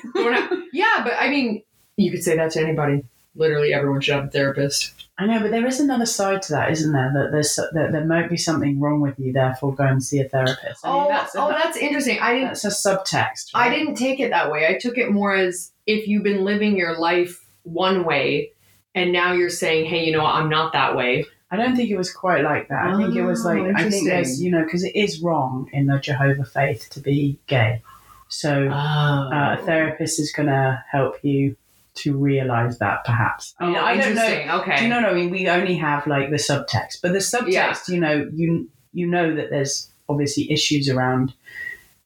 Yeah, 0.72 1.02
but 1.04 1.14
I 1.18 1.30
mean, 1.30 1.62
you 1.96 2.10
could 2.10 2.22
say 2.22 2.36
that 2.36 2.50
to 2.50 2.60
anybody. 2.60 3.02
Literally, 3.36 3.72
everyone 3.74 4.00
should 4.00 4.14
have 4.16 4.24
a 4.24 4.30
therapist. 4.30 4.92
I 5.18 5.26
know, 5.26 5.40
but 5.40 5.50
there 5.50 5.66
is 5.66 5.80
another 5.80 6.04
side 6.06 6.42
to 6.42 6.52
that, 6.52 6.70
isn't 6.72 6.92
there? 6.92 7.10
That 7.14 7.32
there's 7.32 7.54
that 7.56 7.90
there 7.92 8.04
might 8.04 8.28
be 8.28 8.36
something 8.36 8.78
wrong 8.80 9.00
with 9.00 9.18
you, 9.18 9.32
therefore 9.32 9.74
go 9.74 9.84
and 9.84 10.02
see 10.02 10.20
a 10.20 10.28
therapist. 10.28 10.84
I 10.84 10.92
mean, 10.92 11.02
oh, 11.04 11.08
that's 11.08 11.34
a, 11.34 11.40
oh, 11.40 11.48
that's 11.48 11.76
interesting. 11.78 12.18
I 12.20 12.34
didn't. 12.34 12.48
that's 12.48 12.64
a 12.64 12.68
subtext. 12.68 13.50
I 13.54 13.70
didn't 13.70 13.94
take 13.94 14.20
it 14.20 14.30
that 14.30 14.50
way. 14.50 14.66
I 14.66 14.78
took 14.78 14.98
it 14.98 15.10
more 15.10 15.34
as 15.34 15.72
if 15.86 16.06
you've 16.06 16.22
been 16.24 16.44
living 16.44 16.76
your 16.76 16.98
life 16.98 17.46
one 17.62 18.04
way, 18.04 18.50
and 18.94 19.10
now 19.12 19.32
you're 19.32 19.48
saying, 19.48 19.86
"Hey, 19.86 20.04
you 20.04 20.12
know 20.12 20.22
what? 20.22 20.34
I'm 20.34 20.50
not 20.50 20.72
that 20.74 20.96
way." 20.96 21.24
I 21.50 21.56
don't 21.56 21.76
think 21.76 21.90
it 21.90 21.96
was 21.96 22.12
quite 22.12 22.42
like 22.42 22.68
that. 22.68 22.88
I 22.88 22.96
think 22.96 23.14
it 23.14 23.22
was 23.22 23.46
Oh, 23.46 23.50
like 23.50 23.74
I 23.76 23.88
think 23.88 24.06
there's 24.08 24.42
you 24.42 24.50
know 24.50 24.64
because 24.64 24.84
it 24.84 24.96
is 24.96 25.22
wrong 25.22 25.70
in 25.72 25.86
the 25.86 25.98
Jehovah 25.98 26.44
faith 26.44 26.88
to 26.90 27.00
be 27.00 27.38
gay, 27.46 27.82
so 28.28 28.68
Oh, 28.70 28.70
uh, 28.74 29.56
a 29.58 29.64
therapist 29.64 30.18
is 30.20 30.32
going 30.32 30.48
to 30.48 30.82
help 30.90 31.22
you 31.24 31.56
to 31.96 32.16
realize 32.16 32.78
that 32.78 33.04
perhaps. 33.04 33.54
I 33.60 33.64
Oh, 33.64 33.68
mean, 33.68 33.76
I 33.76 33.96
don't 33.96 34.14
know. 34.14 34.22
interesting. 34.24 34.50
Okay. 34.50 34.76
Do 34.76 34.82
you 34.84 34.88
know 34.90 35.00
what 35.02 35.10
I 35.10 35.14
mean? 35.14 35.30
We 35.30 35.48
only 35.48 35.76
have 35.76 36.06
like 36.06 36.30
the 36.30 36.36
subtext, 36.36 37.00
but 37.02 37.12
the 37.12 37.18
subtext, 37.18 37.48
Yeah. 37.52 37.76
you 37.88 38.00
know, 38.00 38.30
you 38.32 38.68
you 38.92 39.06
know 39.06 39.34
that 39.34 39.50
there's 39.50 39.90
obviously 40.08 40.50
issues 40.50 40.88
around. 40.88 41.34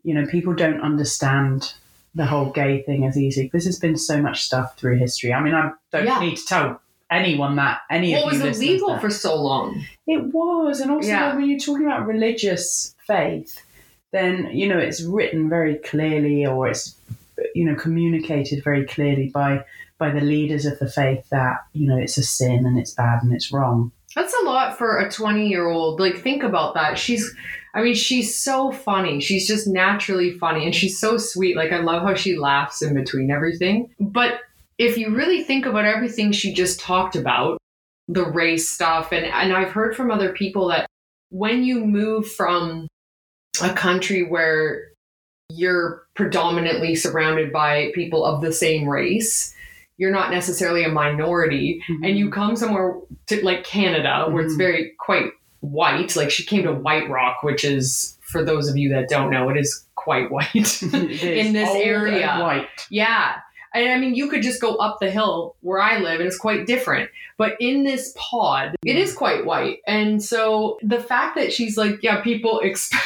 You 0.03 0.15
know, 0.15 0.27
people 0.27 0.55
don't 0.55 0.81
understand 0.81 1.75
the 2.15 2.27
whole 2.27 2.51
gay 2.51 2.83
thing 2.83 3.05
as 3.07 3.17
easy. 3.17 3.49
This 3.53 3.65
has 3.67 3.79
been 3.79 3.97
so 3.97 4.21
much 4.21 4.43
stuff 4.43 4.77
through 4.77 4.97
history. 4.99 5.33
I 5.33 5.41
mean, 5.41 5.55
I 5.55 5.71
don't 5.93 6.07
Yeah. 6.07 6.19
need 6.19 6.37
to 6.39 6.45
tell 6.47 6.81
anyone 7.11 7.57
that 7.57 7.81
any 7.91 8.13
well, 8.15 8.27
of 8.29 8.33
it 8.35 8.37
you 8.39 8.43
was 8.45 8.59
illegal 8.61 8.99
for 8.99 9.11
so 9.11 9.41
long. 9.41 9.85
It 10.09 10.33
was, 10.33 10.81
and 10.81 10.91
also 10.91 11.09
Yeah. 11.09 11.37
when 11.37 11.49
you're 11.49 11.59
talking 11.59 11.87
about 11.87 12.07
religious 12.07 12.95
faith, 13.07 13.63
then 14.13 14.51
you 14.53 14.67
know 14.69 14.79
it's 14.79 15.03
written 15.03 15.49
very 15.49 15.77
clearly, 15.77 16.45
or 16.47 16.67
it's 16.69 16.97
you 17.55 17.65
know 17.65 17.75
communicated 17.75 18.63
very 18.65 18.85
clearly 18.87 19.29
by 19.29 19.65
by 19.99 20.11
the 20.11 20.21
leaders 20.21 20.67
of 20.67 20.79
the 20.79 20.89
faith 20.89 21.29
that 21.31 21.59
you 21.73 21.87
know 21.87 21.97
it's 21.97 22.19
a 22.19 22.23
sin 22.23 22.67
and 22.67 22.79
it's 22.79 22.95
bad 22.95 23.23
and 23.23 23.33
it's 23.33 23.53
wrong. 23.53 23.93
That's 24.15 24.35
a 24.43 24.45
lot 24.45 24.77
for 24.77 24.99
a 24.99 25.11
20 25.11 25.47
year 25.47 25.69
old. 25.69 26.01
Like, 26.01 26.19
think 26.19 26.43
about 26.43 26.75
that. 26.75 26.99
She's, 26.99 27.33
I 27.75 27.83
mean, 27.83 27.95
she's 27.95 28.35
so 28.35 28.73
funny. 28.73 29.21
She's 29.21 29.47
just 29.47 29.69
naturally 29.69 30.33
funny 30.33 30.65
and 30.65 30.75
she's 30.75 30.99
so 30.99 31.17
sweet. 31.17 31.57
Like, 31.57 31.73
I 31.73 31.79
love 31.79 32.03
how 32.03 32.15
she 32.15 32.37
laughs 32.37 32.83
in 32.83 32.95
between 32.95 33.31
everything. 33.31 33.89
But 34.01 34.41
if 34.79 34.99
you 34.99 35.15
really 35.15 35.45
think 35.45 35.65
about 35.65 35.85
everything 35.85 36.33
she 36.33 36.53
just 36.53 36.81
talked 36.81 37.15
about, 37.15 37.59
the 38.09 38.25
race 38.25 38.69
stuff, 38.69 39.13
and, 39.13 39.25
and 39.25 39.53
I've 39.53 39.71
heard 39.71 39.95
from 39.95 40.11
other 40.11 40.33
people 40.33 40.69
that 40.69 40.89
when 41.29 41.63
you 41.63 41.85
move 41.85 42.29
from 42.29 42.89
a 43.63 43.73
country 43.73 44.25
where 44.25 44.90
you're 45.51 46.03
predominantly 46.15 46.95
surrounded 46.95 47.53
by 47.53 47.91
people 47.95 48.25
of 48.25 48.41
the 48.43 48.53
same 48.53 48.89
race, 48.89 49.55
you're 49.97 50.11
not 50.13 50.31
necessarily 50.31 50.83
a 50.85 50.89
minority 50.89 51.83
and 52.03 52.17
you 52.19 52.31
come 52.31 52.57
somewhere 52.57 52.95
to 53.27 53.45
like 53.45 53.65
Canada 53.65 54.27
where 54.31 54.43
it's 54.45 54.55
Mhm. 54.55 54.59
very 54.59 54.93
quite 54.99 55.33
white. 55.61 56.17
Like 56.17 56.31
she 56.31 56.45
came 56.45 56.63
to 56.63 56.73
White 56.73 57.09
Rock, 57.11 57.43
which 57.43 57.65
is 57.65 58.17
for 58.23 58.43
those 58.43 58.69
of 58.69 58.77
you 58.79 58.89
that 58.91 59.09
don't 59.09 59.31
know, 59.31 59.51
it 59.51 59.57
is 59.59 59.85
quite 59.97 60.31
white. 60.31 60.83
In 60.83 61.53
this 61.53 61.71
area. 61.75 62.39
white. 62.41 62.67
yeah. 62.89 63.35
And 63.73 63.89
I 63.89 63.99
mean, 63.99 64.17
you 64.17 64.29
could 64.29 64.43
just 64.43 64.61
go 64.61 64.75
up 64.77 64.99
the 65.01 65.11
hill 65.13 65.55
where 65.61 65.81
I 65.81 65.99
live 65.99 66.19
and 66.19 66.27
it's 66.27 66.37
quite 66.39 66.67
different. 66.67 67.09
But 67.37 67.53
in 67.61 67.85
this 67.85 68.13
pod, 68.17 68.75
it 68.85 68.97
is 68.97 69.13
quite 69.13 69.47
white. 69.47 69.79
And 69.87 70.21
so 70.23 70.77
the 70.83 70.99
fact 70.99 71.37
that 71.37 71.53
she's 71.53 71.77
like, 71.77 72.03
yeah, 72.03 72.21
people 72.21 72.59
expect. 72.65 73.05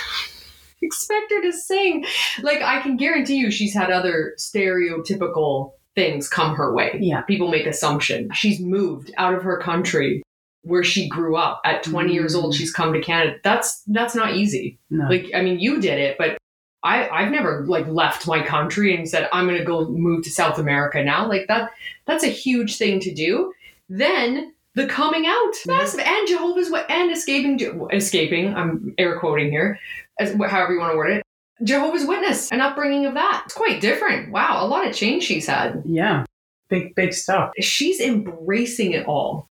Expect 0.84 1.32
her 1.32 1.42
to 1.42 1.52
sing. 1.52 2.04
Like, 2.42 2.62
I 2.62 2.80
can 2.82 2.96
guarantee 2.96 3.36
you 3.36 3.50
she's 3.50 3.74
had 3.74 3.90
other 3.90 4.34
stereotypical 4.38 5.72
things 5.94 6.28
come 6.28 6.56
her 6.56 6.74
way 6.74 6.98
Yeah. 7.00 7.20
people 7.22 7.48
make 7.48 7.66
assumption 7.66 8.28
she's 8.34 8.58
moved 8.60 9.12
out 9.16 9.32
of 9.34 9.42
her 9.44 9.58
country 9.58 10.22
where 10.62 10.82
she 10.82 11.08
grew 11.08 11.36
up 11.36 11.60
at 11.64 11.84
20 11.84 12.12
years 12.12 12.34
old 12.34 12.52
Mm. 12.52 12.56
she's 12.56 12.72
come 12.72 12.92
to 12.92 13.00
canada 13.00 13.36
that's 13.44 13.82
that's 13.86 14.14
not 14.16 14.34
easy 14.34 14.78
No. 14.90 15.06
like 15.08 15.30
i 15.36 15.40
mean 15.40 15.60
you 15.60 15.80
did 15.80 16.00
it 16.00 16.16
but 16.18 16.36
i 16.82 17.08
i've 17.10 17.30
never 17.30 17.64
like 17.66 17.86
left 17.86 18.26
my 18.26 18.42
country 18.44 18.96
and 18.96 19.08
said 19.08 19.28
i'm 19.32 19.46
gonna 19.46 19.64
go 19.64 19.88
move 19.88 20.24
to 20.24 20.30
south 20.30 20.58
america 20.58 21.00
now 21.04 21.28
like 21.28 21.46
that 21.46 21.70
that's 22.06 22.24
a 22.24 22.28
huge 22.28 22.76
thing 22.76 22.98
to 22.98 23.14
do 23.14 23.52
then 23.88 24.52
the 24.74 24.86
coming 24.86 25.26
out 25.26 25.52
Yeah. 25.66 25.76
massive 25.78 26.00
and 26.00 26.28
jehovah's 26.28 26.70
Wit- 26.70 26.86
and 26.88 27.10
escaping 27.12 27.58
escaping 27.92 28.54
i'm 28.54 28.94
air 28.98 29.18
quoting 29.18 29.50
here 29.50 29.78
as 30.18 30.32
however 30.34 30.72
you 30.74 30.80
want 30.80 30.92
to 30.92 30.96
word 30.96 31.10
it 31.10 31.22
jehovah's 31.62 32.06
witness 32.06 32.50
an 32.52 32.60
upbringing 32.60 33.06
of 33.06 33.14
that 33.14 33.42
it's 33.44 33.54
quite 33.54 33.80
different 33.80 34.30
wow 34.32 34.64
a 34.64 34.66
lot 34.66 34.86
of 34.86 34.94
change 34.94 35.22
she's 35.24 35.46
had 35.46 35.82
yeah. 35.86 36.24
Big 36.70 36.94
big 36.94 37.12
stuff. 37.12 37.50
she's 37.60 38.00
embracing 38.00 38.92
it 38.92 39.06
all. 39.06 39.48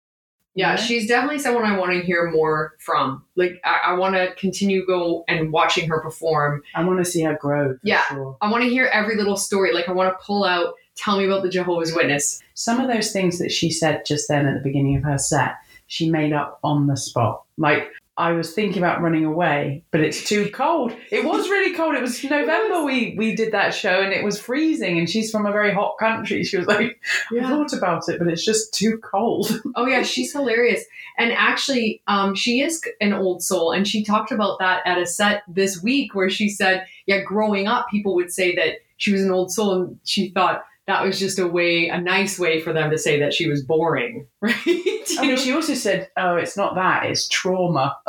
Yeah, 0.54 0.70
Yeah. 0.72 0.76
she's 0.76 1.08
definitely 1.08 1.38
someone 1.38 1.64
I 1.64 1.76
want 1.78 1.92
to 1.92 2.02
hear 2.02 2.30
more 2.30 2.74
from. 2.80 3.24
Like, 3.34 3.60
I, 3.64 3.80
I 3.86 3.92
want 3.94 4.14
to 4.14 4.34
continue 4.34 4.84
go 4.86 5.24
and 5.26 5.50
watching 5.50 5.88
her 5.88 6.00
perform. 6.02 6.62
I 6.74 6.84
want 6.84 6.98
to 6.98 7.06
see 7.06 7.22
her 7.22 7.34
grow. 7.40 7.78
Yeah. 7.82 8.02
sure. 8.08 8.36
I 8.42 8.50
want 8.50 8.62
to 8.64 8.68
hear 8.70 8.86
every 8.92 9.16
little 9.16 9.38
story. 9.38 9.72
Like, 9.72 9.88
I 9.88 9.92
want 9.92 10.12
to 10.16 10.22
pull 10.24 10.44
out, 10.44 10.74
tell 10.98 11.18
me 11.18 11.24
about 11.24 11.42
the 11.42 11.48
Jehovah's 11.48 11.94
Witness. 11.94 12.42
Some 12.54 12.80
of 12.80 12.88
those 12.88 13.12
things 13.12 13.38
that 13.38 13.52
she 13.52 13.70
said 13.70 14.04
just 14.04 14.28
then 14.28 14.46
at 14.46 14.54
the 14.54 14.68
beginning 14.68 14.96
of 14.96 15.04
her 15.04 15.18
set, 15.18 15.56
she 15.86 16.10
made 16.10 16.32
up 16.32 16.58
on 16.62 16.86
the 16.86 16.96
spot. 16.96 17.44
Like 17.56 17.90
I 18.18 18.32
was 18.32 18.52
thinking 18.52 18.78
about 18.78 19.00
running 19.00 19.24
away, 19.24 19.84
but 19.92 20.00
it's 20.00 20.24
too 20.24 20.50
cold. 20.52 20.92
It 21.12 21.24
was 21.24 21.48
really 21.48 21.72
cold. 21.72 21.94
It 21.94 22.02
was 22.02 22.22
November. 22.30 22.84
We 22.84 23.14
we 23.16 23.36
did 23.36 23.52
that 23.52 23.72
show, 23.72 24.00
and 24.00 24.12
it 24.12 24.24
was 24.24 24.40
freezing. 24.40 24.98
And 24.98 25.08
she's 25.08 25.30
from 25.30 25.46
a 25.46 25.52
very 25.52 25.72
hot 25.72 25.98
country. 26.00 26.42
She 26.42 26.56
was 26.56 26.66
like, 26.66 27.00
I 27.30 27.40
thought 27.48 27.72
about 27.72 28.08
it, 28.08 28.18
but 28.18 28.26
it's 28.26 28.44
just 28.44 28.74
too 28.74 28.98
cold. 28.98 29.62
Oh 29.76 29.86
yeah, 29.86 30.02
she's 30.02 30.32
hilarious. 30.32 30.84
And 31.18 31.30
actually, 31.32 32.02
um, 32.08 32.34
she 32.34 32.60
is 32.60 32.82
an 33.00 33.12
old 33.12 33.42
soul, 33.42 33.70
and 33.70 33.86
she 33.86 34.02
talked 34.02 34.32
about 34.32 34.58
that 34.58 34.82
at 34.84 34.98
a 34.98 35.06
set 35.06 35.42
this 35.46 35.80
week 35.80 36.14
where 36.14 36.30
she 36.30 36.48
said, 36.48 36.84
"Yeah, 37.06 37.20
growing 37.20 37.68
up, 37.68 37.86
people 37.88 38.16
would 38.16 38.32
say 38.32 38.56
that 38.56 38.78
she 38.96 39.12
was 39.12 39.22
an 39.22 39.30
old 39.30 39.52
soul, 39.52 39.74
and 39.74 39.98
she 40.02 40.30
thought." 40.30 40.64
That 40.88 41.04
was 41.04 41.20
just 41.20 41.38
a 41.38 41.46
way, 41.46 41.88
a 41.88 42.00
nice 42.00 42.38
way 42.38 42.60
for 42.60 42.72
them 42.72 42.90
to 42.90 42.98
say 42.98 43.20
that 43.20 43.32
she 43.34 43.46
was 43.48 43.62
boring, 43.62 44.26
right? 44.40 44.56
You 44.66 45.04
I 45.18 45.22
mean, 45.22 45.30
know? 45.30 45.36
she 45.36 45.52
also 45.52 45.74
said, 45.74 46.08
"Oh, 46.16 46.34
it's 46.36 46.56
not 46.56 46.74
that; 46.74 47.06
it's 47.06 47.28
trauma. 47.28 47.96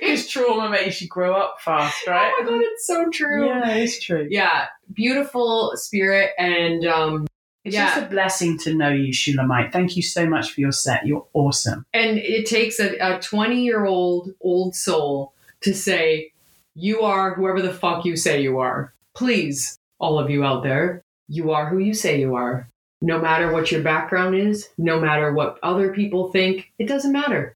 Because 0.00 0.28
trauma 0.28 0.70
makes 0.70 1.00
you 1.00 1.08
grow 1.08 1.34
up 1.34 1.56
fast, 1.60 2.06
right?" 2.06 2.32
Oh 2.38 2.42
my 2.44 2.50
god, 2.50 2.60
it's 2.62 2.86
so 2.86 3.08
true. 3.10 3.46
Yeah, 3.46 3.68
it's 3.74 4.00
true. 4.02 4.26
Yeah, 4.30 4.66
beautiful 4.92 5.72
spirit, 5.76 6.30
and 6.38 6.86
um, 6.86 7.26
It's 7.64 7.74
Yeah. 7.74 7.94
just 7.94 8.06
a 8.06 8.10
blessing 8.10 8.58
to 8.60 8.74
know 8.74 8.88
you, 8.90 9.12
Shulamite. 9.12 9.72
Thank 9.72 9.96
you 9.96 10.02
so 10.02 10.26
much 10.26 10.52
for 10.52 10.60
your 10.60 10.72
set. 10.72 11.06
You're 11.06 11.26
awesome. 11.34 11.84
and 11.92 12.18
it 12.18 12.46
takes 12.46 12.80
a, 12.80 12.96
a 12.98 13.20
20 13.20 13.62
year 13.62 13.84
old 13.84 14.30
old 14.40 14.74
soul 14.74 15.32
to 15.62 15.74
say 15.74 16.32
you 16.74 17.02
are 17.02 17.34
whoever 17.34 17.60
the 17.60 17.72
fuck 17.74 18.04
you 18.04 18.16
say 18.16 18.40
you 18.40 18.58
are 18.60 18.94
please 19.14 19.76
all 19.98 20.18
of 20.18 20.30
you 20.30 20.42
out 20.44 20.62
there 20.62 21.02
you 21.30 21.50
are 21.52 21.66
who 21.70 21.78
you 21.78 21.94
say 21.94 22.18
you 22.20 22.34
are 22.34 22.68
no 23.00 23.18
matter 23.18 23.50
what 23.52 23.70
your 23.72 23.82
background 23.82 24.34
is 24.34 24.68
no 24.76 25.00
matter 25.00 25.32
what 25.32 25.58
other 25.62 25.92
people 25.94 26.30
think 26.32 26.70
it 26.78 26.86
doesn't 26.88 27.12
matter 27.12 27.54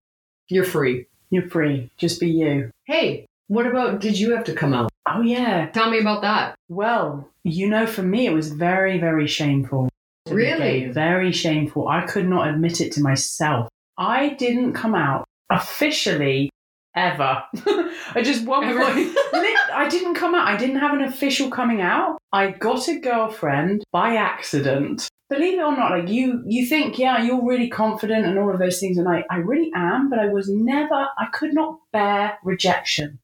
you're 0.48 0.64
free 0.64 1.06
You're 1.30 1.48
free. 1.48 1.90
Just 1.98 2.20
be 2.20 2.28
you. 2.30 2.70
hey 2.84 3.26
what 3.48 3.66
about 3.66 4.00
did 4.00 4.18
you 4.18 4.34
have 4.34 4.44
to 4.44 4.54
come 4.54 4.72
out 4.72 4.90
Oh 5.06 5.20
yeah. 5.20 5.66
tell 5.66 5.90
me 5.90 5.98
about 5.98 6.22
that 6.22 6.54
Well, 6.68 7.28
you 7.42 7.68
know, 7.68 7.86
for 7.86 8.02
me, 8.02 8.26
it 8.26 8.32
was 8.32 8.48
very, 8.50 8.98
very 8.98 9.26
shameful. 9.26 9.90
Really? 10.30 10.86
Very 10.86 11.30
shameful. 11.32 11.88
I 11.88 12.06
could 12.06 12.26
not 12.26 12.48
admit 12.48 12.80
it 12.80 12.90
to 12.92 13.02
myself. 13.02 13.68
I 13.98 14.30
didn't 14.30 14.72
come 14.72 14.94
out 14.94 15.26
officially 15.50 16.48
ever. 16.94 17.42
I 18.14 18.22
just 18.22 18.46
one 18.46 18.64
Ever? 18.64 18.80
point. 18.80 19.16
I 19.72 19.88
didn't 19.90 20.14
come 20.14 20.34
out. 20.34 20.46
I 20.46 20.56
didn't 20.56 20.78
have 20.78 20.94
an 20.94 21.02
official 21.02 21.50
coming 21.50 21.80
out. 21.80 22.18
I 22.32 22.50
got 22.50 22.88
a 22.88 22.98
girlfriend 22.98 23.84
by 23.92 24.16
accident. 24.16 25.08
Believe 25.30 25.58
it 25.58 25.62
or 25.62 25.74
not, 25.74 25.90
like 25.90 26.08
you, 26.08 26.42
you 26.46 26.66
think, 26.66 26.98
yeah, 26.98 27.22
you're 27.22 27.44
really 27.44 27.68
confident 27.68 28.26
and 28.26 28.38
all 28.38 28.52
of 28.52 28.58
those 28.58 28.78
things, 28.78 28.98
and 28.98 29.08
I, 29.08 29.24
I 29.30 29.36
really 29.36 29.70
am. 29.74 30.10
But 30.10 30.18
I 30.18 30.28
was 30.28 30.48
never. 30.48 30.94
I 30.94 31.26
could 31.32 31.54
not 31.54 31.78
bear 31.92 32.38
rejection, 32.44 33.18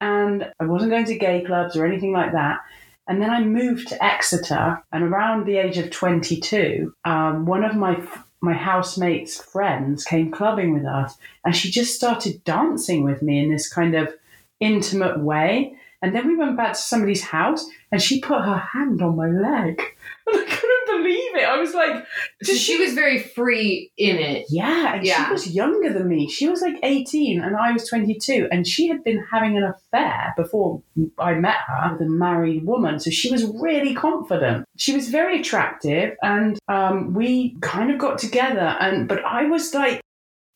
and 0.00 0.50
I 0.60 0.64
wasn't 0.64 0.92
going 0.92 1.06
to 1.06 1.18
gay 1.18 1.42
clubs 1.44 1.76
or 1.76 1.84
anything 1.84 2.12
like 2.12 2.32
that. 2.32 2.58
And 3.06 3.20
then 3.20 3.30
I 3.30 3.42
moved 3.42 3.88
to 3.88 4.02
Exeter, 4.02 4.82
and 4.92 5.04
around 5.04 5.44
the 5.44 5.58
age 5.58 5.76
of 5.76 5.90
22, 5.90 6.94
um, 7.04 7.44
one 7.44 7.64
of 7.64 7.74
my 7.76 8.00
my 8.44 8.52
housemates' 8.52 9.42
friends 9.42 10.04
came 10.04 10.30
clubbing 10.30 10.72
with 10.72 10.84
us, 10.84 11.16
and 11.44 11.56
she 11.56 11.70
just 11.70 11.94
started 11.94 12.44
dancing 12.44 13.02
with 13.02 13.22
me 13.22 13.42
in 13.42 13.50
this 13.50 13.72
kind 13.72 13.94
of 13.94 14.14
intimate 14.60 15.18
way. 15.20 15.76
And 16.02 16.14
then 16.14 16.28
we 16.28 16.36
went 16.36 16.56
back 16.56 16.74
to 16.74 16.78
somebody's 16.78 17.24
house, 17.24 17.66
and 17.90 18.00
she 18.00 18.20
put 18.20 18.42
her 18.42 18.58
hand 18.58 19.00
on 19.02 19.16
my 19.16 19.28
leg, 19.28 19.82
and 20.26 20.36
I 20.36 20.44
couldn't 20.44 20.73
believe 20.96 21.36
it. 21.36 21.48
I 21.48 21.58
was 21.58 21.74
like, 21.74 22.04
so 22.42 22.54
she 22.54 22.76
was 22.78 22.94
very 22.94 23.18
free 23.18 23.90
in 23.96 24.16
it 24.16 24.46
yeah, 24.48 24.94
and 24.94 25.04
Yeah. 25.06 25.26
she 25.26 25.32
was 25.32 25.50
younger 25.54 25.92
than 25.92 26.08
me. 26.08 26.28
She 26.28 26.48
was 26.48 26.60
like 26.62 26.76
18 26.82 27.40
and 27.42 27.56
I 27.56 27.72
was 27.72 27.88
22. 27.88 28.48
And 28.50 28.66
she 28.66 28.88
had 28.88 29.02
been 29.04 29.24
having 29.30 29.56
an 29.56 29.64
affair 29.64 30.34
before 30.36 30.82
I 31.18 31.34
met 31.34 31.56
her 31.66 31.92
with 31.92 32.02
a 32.06 32.10
married 32.10 32.64
woman. 32.64 33.00
So 33.00 33.10
she 33.10 33.30
was 33.30 33.44
really 33.44 33.94
confident. 33.94 34.64
She 34.76 34.94
was 34.94 35.08
very 35.08 35.40
attractive 35.40 36.16
and 36.22 36.58
um, 36.68 37.14
we 37.14 37.56
kind 37.60 37.90
of 37.90 37.98
got 37.98 38.18
together. 38.18 38.76
And 38.80 39.08
But 39.08 39.24
I 39.24 39.44
was 39.46 39.74
like, 39.74 40.00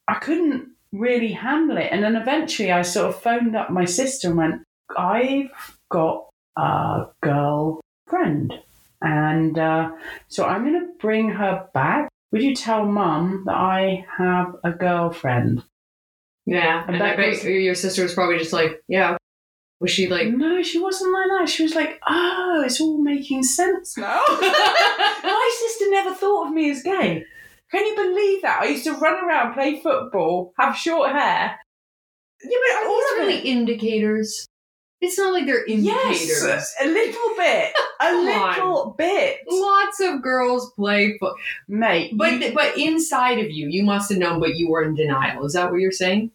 I 0.07 0.14
couldn't 0.14 0.68
really 0.92 1.33
handle 1.33 1.77
it. 1.77 1.88
And 1.92 2.03
then 2.03 2.16
eventually 2.16 2.72
I 2.72 2.83
sort 2.83 3.14
of 3.14 3.20
phoned 3.22 3.55
up 3.57 3.70
my 3.70 3.85
sister 3.85 4.29
and 4.29 4.37
went, 4.37 4.62
I've 4.96 5.51
got 5.90 6.24
a 6.57 7.07
girlfriend. 7.22 8.55
And 9.00 9.58
uh, 9.58 9.90
so 10.28 10.44
I'm 10.44 10.62
going 10.64 10.80
to 10.80 10.88
bring 11.00 11.30
her 11.30 11.68
back. 11.72 12.08
Would 12.32 12.42
you 12.42 12.54
tell 12.54 12.84
mum 12.84 13.44
that 13.46 13.54
I 13.56 14.04
have 14.18 14.54
a 14.64 14.70
girlfriend? 14.72 15.62
yeah 16.46 16.82
and, 16.87 16.94
And 16.96 17.04
i 17.04 17.14
bet 17.14 17.28
was- 17.28 17.44
your 17.44 17.74
sister 17.74 18.02
was 18.02 18.14
probably 18.14 18.38
just 18.38 18.54
like 18.54 18.80
yeah 18.88 19.18
was 19.80 19.90
she 19.90 20.08
like 20.08 20.28
no, 20.28 20.62
she 20.62 20.78
wasn't 20.78 21.12
like 21.12 21.26
that. 21.38 21.48
She 21.48 21.62
was 21.62 21.74
like, 21.74 22.00
oh, 22.08 22.62
it's 22.66 22.80
all 22.80 23.00
making 23.02 23.42
sense 23.44 23.96
now. 23.96 24.20
My 24.28 25.50
sister 25.61 25.84
never 25.90 26.14
thought 26.14 26.48
of 26.48 26.52
me 26.52 26.70
as 26.70 26.82
gay. 26.82 27.22
Can 27.70 27.87
you 27.87 27.94
believe 27.94 28.42
that? 28.42 28.61
I 28.62 28.66
used 28.66 28.84
to 28.84 28.94
run 28.94 29.22
around, 29.24 29.54
play 29.54 29.80
football, 29.80 30.52
have 30.58 30.74
short 30.76 31.12
hair. 31.12 31.56
Yeah, 32.42 32.58
but 32.80 32.88
All 32.88 32.96
these 32.98 33.12
of 33.12 33.18
really 33.18 33.38
it. 33.38 33.44
indicators? 33.44 34.46
It's 35.00 35.16
not 35.18 35.32
like 35.32 35.46
they're 35.46 35.64
indicators. 35.64 36.42
Yes, 36.44 36.74
a 36.82 36.87
little 36.87 37.34
bit. 37.37 37.72
A 38.00 38.12
little 38.14 38.94
bit. 38.96 39.38
Lots 39.48 39.98
of 40.00 40.22
girls 40.22 40.70
play, 40.74 41.18
fo- 41.18 41.34
Mate, 41.66 42.16
but 42.16 42.32
you- 42.40 42.52
but 42.54 42.78
inside 42.78 43.40
of 43.40 43.50
you, 43.50 43.68
you 43.68 43.82
must 43.82 44.08
have 44.11 44.18
known, 44.20 44.38
but 44.38 44.54
you 44.54 44.70
were 44.70 44.84
in 44.84 44.94
denial. 44.94 45.44
Is 45.44 45.54
that 45.54 45.70
what 45.72 45.80
you're 45.80 45.90
saying? 45.90 46.30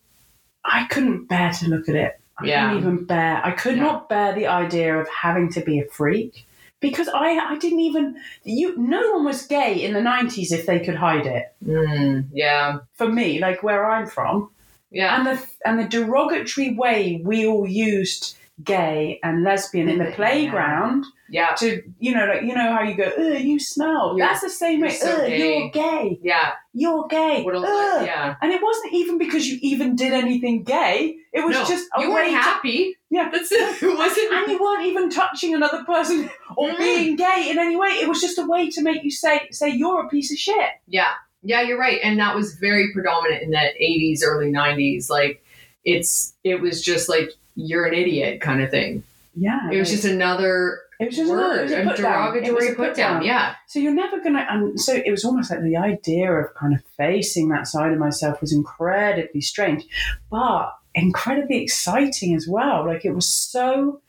I 0.65 0.86
couldn't 0.89 1.28
bear 1.30 1.52
to 1.54 1.69
look 1.69 1.88
at 1.88 1.95
it. 1.95 2.19
I 2.38 2.45
Yeah. 2.45 2.67
couldn't 2.67 2.78
even 2.84 3.06
bear. 3.06 3.41
I 3.45 3.52
could 3.52 3.78
Yeah. 3.78 3.84
not 3.84 4.10
bear 4.10 4.34
the 4.34 4.47
idea 4.47 4.97
of 4.99 5.08
having 5.10 5.49
to 5.54 5.62
be 5.62 5.80
a 5.80 5.86
freak 5.86 6.45
because 6.82 7.08
I 7.08 7.30
I 7.38 7.58
didn't 7.58 7.80
even 7.80 8.17
you. 8.43 8.78
No 8.78 9.12
one 9.13 9.23
was 9.23 9.43
gay 9.47 9.76
in 9.86 9.93
the 9.93 10.02
nineties 10.02 10.52
if 10.52 10.65
they 10.65 10.80
could 10.82 10.95
hide 10.95 11.26
it. 11.26 11.54
Mm, 11.65 12.26
yeah, 12.34 12.80
For 12.93 13.08
me, 13.08 13.39
like 13.39 13.63
where 13.63 13.89
I'm 13.89 14.06
from, 14.08 14.49
yeah. 14.91 15.15
and 15.17 15.26
the 15.28 15.41
and 15.65 15.80
the 15.80 15.86
derogatory 15.88 16.73
way 16.76 17.21
we 17.23 17.45
all 17.47 17.65
used 17.67 18.36
gay 18.63 19.20
and 19.24 19.44
lesbian 19.44 19.89
in 19.89 19.98
the 19.98 20.12
playground 20.12 21.06
Yeah, 21.30 21.56
to 21.56 21.82
you 22.00 22.13
know 22.13 22.26
like 22.28 22.44
you 22.44 22.54
know 22.54 22.72
how 22.72 22.84
you 22.84 22.96
go 22.96 23.04
Ugh, 23.18 23.42
you 23.42 23.60
smell 23.60 24.16
that's 24.18 24.42
the 24.42 24.50
same 24.50 24.80
you're 24.80 24.89
way 24.89 24.94
so 24.94 25.26
gay." 25.28 25.60
you're 25.60 25.70
gay 25.72 26.20
yeah. 26.22 26.52
you're 26.72 27.08
gay. 27.08 27.44
Yeah. 27.44 28.36
and 28.42 28.52
it 28.52 28.62
wasn't 28.62 28.94
even 28.94 29.18
because 29.18 29.48
you 29.48 29.58
even 29.63 29.96
did 29.96 30.13
anything 30.13 30.63
gay 30.63 31.16
it 31.34 31.44
was 31.44 31.56
no, 31.56 31.66
just 31.66 31.89
a 31.98 32.02
you 32.02 32.10
way 32.10 32.13
weren't 32.13 32.30
to 32.32 32.38
happy. 32.38 32.96
Yeah. 33.10 33.30
that's 33.32 33.52
it. 33.52 33.82
It 33.82 33.98
wasn't. 33.98 34.34
and 34.34 34.52
you 34.52 34.62
weren't 34.62 34.86
even 34.86 35.10
touching 35.10 35.56
another 35.56 35.84
person 35.84 36.30
or 36.56 36.70
Mm. 36.70 36.78
being 36.78 37.16
gay 37.16 37.48
in 37.50 37.58
any 37.58 37.76
way. 37.76 37.88
It 37.89 38.08
was 38.08 38.22
just 38.22 38.38
a 38.38 38.46
way 38.46 38.70
to 38.70 38.84
make 38.84 39.04
you 39.04 39.10
say 39.10 39.48
say 39.50 39.70
you're 39.70 40.06
a 40.06 40.10
piece 40.10 40.32
of 40.32 40.38
shit. 40.38 40.70
Yeah, 40.88 41.10
yeah, 41.42 41.62
you're 41.63 41.80
right, 41.80 42.00
and 42.04 42.20
that 42.20 42.36
was 42.36 42.54
very 42.54 42.94
predominant 42.94 43.42
in 43.42 43.50
that 43.52 43.74
'80s, 43.82 44.20
early 44.24 44.52
'90s. 44.52 45.10
Like, 45.10 45.44
it's 45.84 46.36
it 46.44 46.62
was 46.62 46.84
just 46.84 47.10
like 47.10 47.32
you're 47.56 47.86
an 47.86 47.94
idiot 47.94 48.42
kind 48.42 48.62
of 48.62 48.70
thing. 48.70 49.04
Yeah, 49.36 49.72
It 49.72 49.80
was 49.80 49.89
just 49.89 50.06
another 50.06 50.82
it 51.00 51.08
was 51.08 51.16
just 51.18 51.32
another, 51.32 51.60
it 51.60 51.63
was 51.63 51.72
a 51.72 51.82
a 51.82 51.86
put 51.86 51.98
down. 51.98 52.34
Derogatory 52.34 52.72
a 52.72 52.76
put 52.76 52.96
down. 52.96 53.24
Yeah, 53.24 53.56
So 53.68 53.80
you're 53.80 53.94
never 53.94 54.20
gonna. 54.22 54.46
And 54.50 54.80
so 54.80 54.94
it 54.94 55.10
was 55.10 55.26
almost 55.26 55.50
like 55.50 55.62
the 55.62 55.78
idea 55.78 56.32
of 56.32 56.54
kind 56.54 56.74
of 56.74 56.82
facing 56.98 57.50
that 57.50 57.68
side 57.68 57.92
of 57.92 58.00
myself 58.00 58.42
was 58.42 58.54
incredibly 58.54 59.42
strange, 59.42 59.86
but 60.30 60.76
incredibly 60.94 61.63
exciting 61.63 62.36
as 62.36 62.48
well. 62.48 62.86
Like 62.86 63.06
it 63.06 63.13
was 63.13 63.28
so 63.28 64.02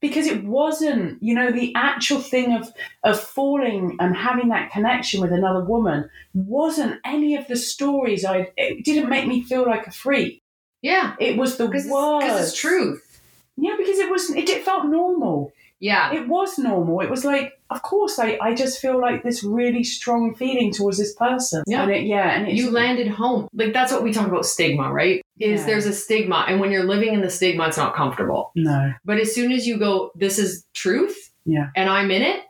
because 0.00 0.26
it 0.26 0.44
wasn't, 0.44 1.22
you 1.22 1.32
know, 1.32 1.52
the 1.52 1.72
actual 1.76 2.18
thing 2.20 2.54
of 2.54 2.72
of 3.04 3.20
falling 3.20 3.96
and 4.00 4.16
having 4.16 4.48
that 4.48 4.72
connection 4.72 5.20
with 5.20 5.32
another 5.32 5.64
woman 5.64 6.10
wasn't 6.34 7.00
any 7.04 7.36
of 7.36 7.46
the 7.46 7.56
stories. 7.56 8.24
I 8.24 8.50
it 8.56 8.84
didn't 8.84 9.08
make 9.08 9.26
me 9.26 9.42
feel 9.42 9.64
like 9.64 9.86
a 9.86 9.92
freak. 9.92 10.41
Yeah, 10.82 11.14
It 11.20 11.36
was 11.36 11.56
the 11.56 11.66
because 11.66 11.86
words. 11.86 12.24
it's, 12.24 12.32
'cause 12.34 12.48
it's 12.50 12.60
truth. 12.60 13.20
Yeah, 13.56 13.74
because 13.78 13.98
it 13.98 14.10
was. 14.10 14.30
It, 14.30 14.48
it 14.48 14.64
felt 14.64 14.86
normal 14.86 15.52
Yeah, 15.80 16.12
it 16.14 16.28
was 16.28 16.58
normal. 16.58 17.00
It 17.00 17.10
was 17.10 17.24
like, 17.24 17.52
of 17.74 17.82
course, 17.82 18.18
I, 18.18 18.38
I 18.40 18.54
just 18.54 18.78
feel 18.80 19.00
like 19.00 19.22
this 19.24 19.42
really 19.42 19.82
strong 19.84 20.34
feeling 20.34 20.72
towards 20.72 20.96
this 20.98 21.12
person. 21.14 21.62
Yeah. 21.66 21.82
And 21.82 21.90
it, 21.90 22.04
yeah, 22.04 22.30
and 22.36 22.46
it's, 22.48 22.56
you 22.60 22.70
landed 22.70 23.08
home. 23.08 23.48
Like 23.52 23.72
that's 23.72 23.90
what 23.92 24.02
we 24.04 24.12
talk 24.12 24.28
about 24.28 24.46
stigma, 24.46 24.92
right? 24.92 25.20
Is 25.40 25.60
Yeah. 25.60 25.66
there's 25.66 25.86
a 25.86 25.92
stigma, 25.92 26.44
and 26.48 26.60
when 26.60 26.70
you're 26.72 26.84
living 26.94 27.12
in 27.14 27.20
the 27.20 27.30
stigma, 27.30 27.66
it's 27.68 27.76
not 27.84 27.94
comfortable. 27.96 28.52
No. 28.54 28.92
But 29.04 29.18
as 29.18 29.34
soon 29.34 29.50
as 29.52 29.66
you 29.66 29.76
go, 29.78 30.12
this 30.14 30.38
is 30.38 30.64
truth, 30.72 31.16
Yeah. 31.44 31.68
and 31.76 31.90
I'm 31.90 32.10
in 32.10 32.22
it. 32.22 32.40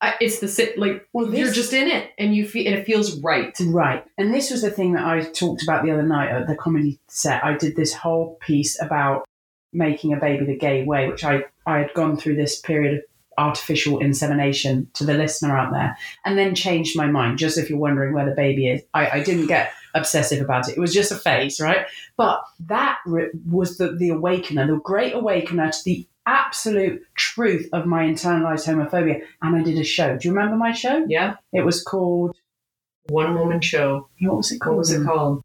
I, 0.00 0.14
it's 0.20 0.40
the 0.40 0.48
si- 0.48 0.74
like 0.76 1.08
Well, 1.12 1.26
this- 1.26 1.38
you're 1.40 1.52
just 1.52 1.72
in 1.72 1.88
it, 1.88 2.10
and 2.18 2.34
you 2.34 2.46
feel 2.46 2.66
and 2.66 2.76
it 2.76 2.84
feels 2.86 3.18
right. 3.20 3.56
Right. 3.60 4.04
And 4.18 4.34
this 4.34 4.50
was 4.50 4.62
the 4.62 4.70
thing 4.70 4.92
that 4.94 5.04
I 5.06 5.22
talked 5.22 5.62
about 5.62 5.84
the 5.84 5.90
other 5.92 6.02
night 6.02 6.30
at 6.30 6.46
the 6.46 6.56
comedy 6.56 6.98
set. 7.08 7.44
I 7.44 7.56
did 7.56 7.76
this 7.76 7.94
whole 7.94 8.36
piece 8.40 8.80
about 8.80 9.24
making 9.72 10.12
a 10.12 10.16
baby 10.20 10.44
the 10.44 10.56
gay 10.56 10.84
way, 10.84 11.08
which 11.08 11.24
I, 11.24 11.44
I 11.66 11.78
had 11.78 11.94
gone 11.94 12.16
through 12.16 12.36
this 12.36 12.60
period 12.60 12.94
of 12.98 13.00
artificial 13.36 13.98
insemination 13.98 14.88
to 14.94 15.04
the 15.04 15.14
listener 15.14 15.56
out 15.56 15.72
there 15.72 15.96
and 16.24 16.38
then 16.38 16.54
changed 16.54 16.96
my 16.96 17.06
mind. 17.08 17.38
Just 17.38 17.58
if 17.58 17.68
you're 17.68 17.78
wondering 17.78 18.14
where 18.14 18.24
the 18.28 18.34
baby 18.34 18.68
is, 18.68 18.82
I, 18.94 19.08
I 19.18 19.22
didn't 19.24 19.48
get 19.48 19.72
obsessive 19.94 20.40
about 20.44 20.68
it. 20.68 20.76
It 20.76 20.80
was 20.80 20.94
just 20.94 21.10
a 21.10 21.16
phase, 21.16 21.58
right? 21.60 21.86
But 22.16 22.42
that 22.66 22.98
re- 23.06 23.30
was 23.50 23.78
the, 23.78 23.92
the 23.92 24.10
awakener, 24.10 24.66
the 24.68 24.76
great 24.76 25.14
awakener 25.14 25.70
to 25.72 25.78
the 25.84 26.06
absolute 26.26 27.02
truth 27.14 27.68
of 27.72 27.86
my 27.86 28.04
internalized 28.04 28.66
homophobia. 28.66 29.22
And 29.42 29.56
I 29.56 29.62
did 29.62 29.78
a 29.78 29.84
show. 29.84 30.16
Do 30.16 30.28
you 30.28 30.34
remember 30.34 30.56
my 30.56 30.72
show? 30.72 31.04
Yeah. 31.08 31.36
It 31.52 31.64
was 31.64 31.82
called, 31.82 32.36
One 33.08 33.34
woman 33.38 33.60
show. 33.60 34.08
what 34.20 34.36
was 34.36 34.52
it 34.52 34.60
called? 34.60 34.76
What 34.76 34.78
was 34.78 34.90
it 34.92 35.04
called? 35.04 35.42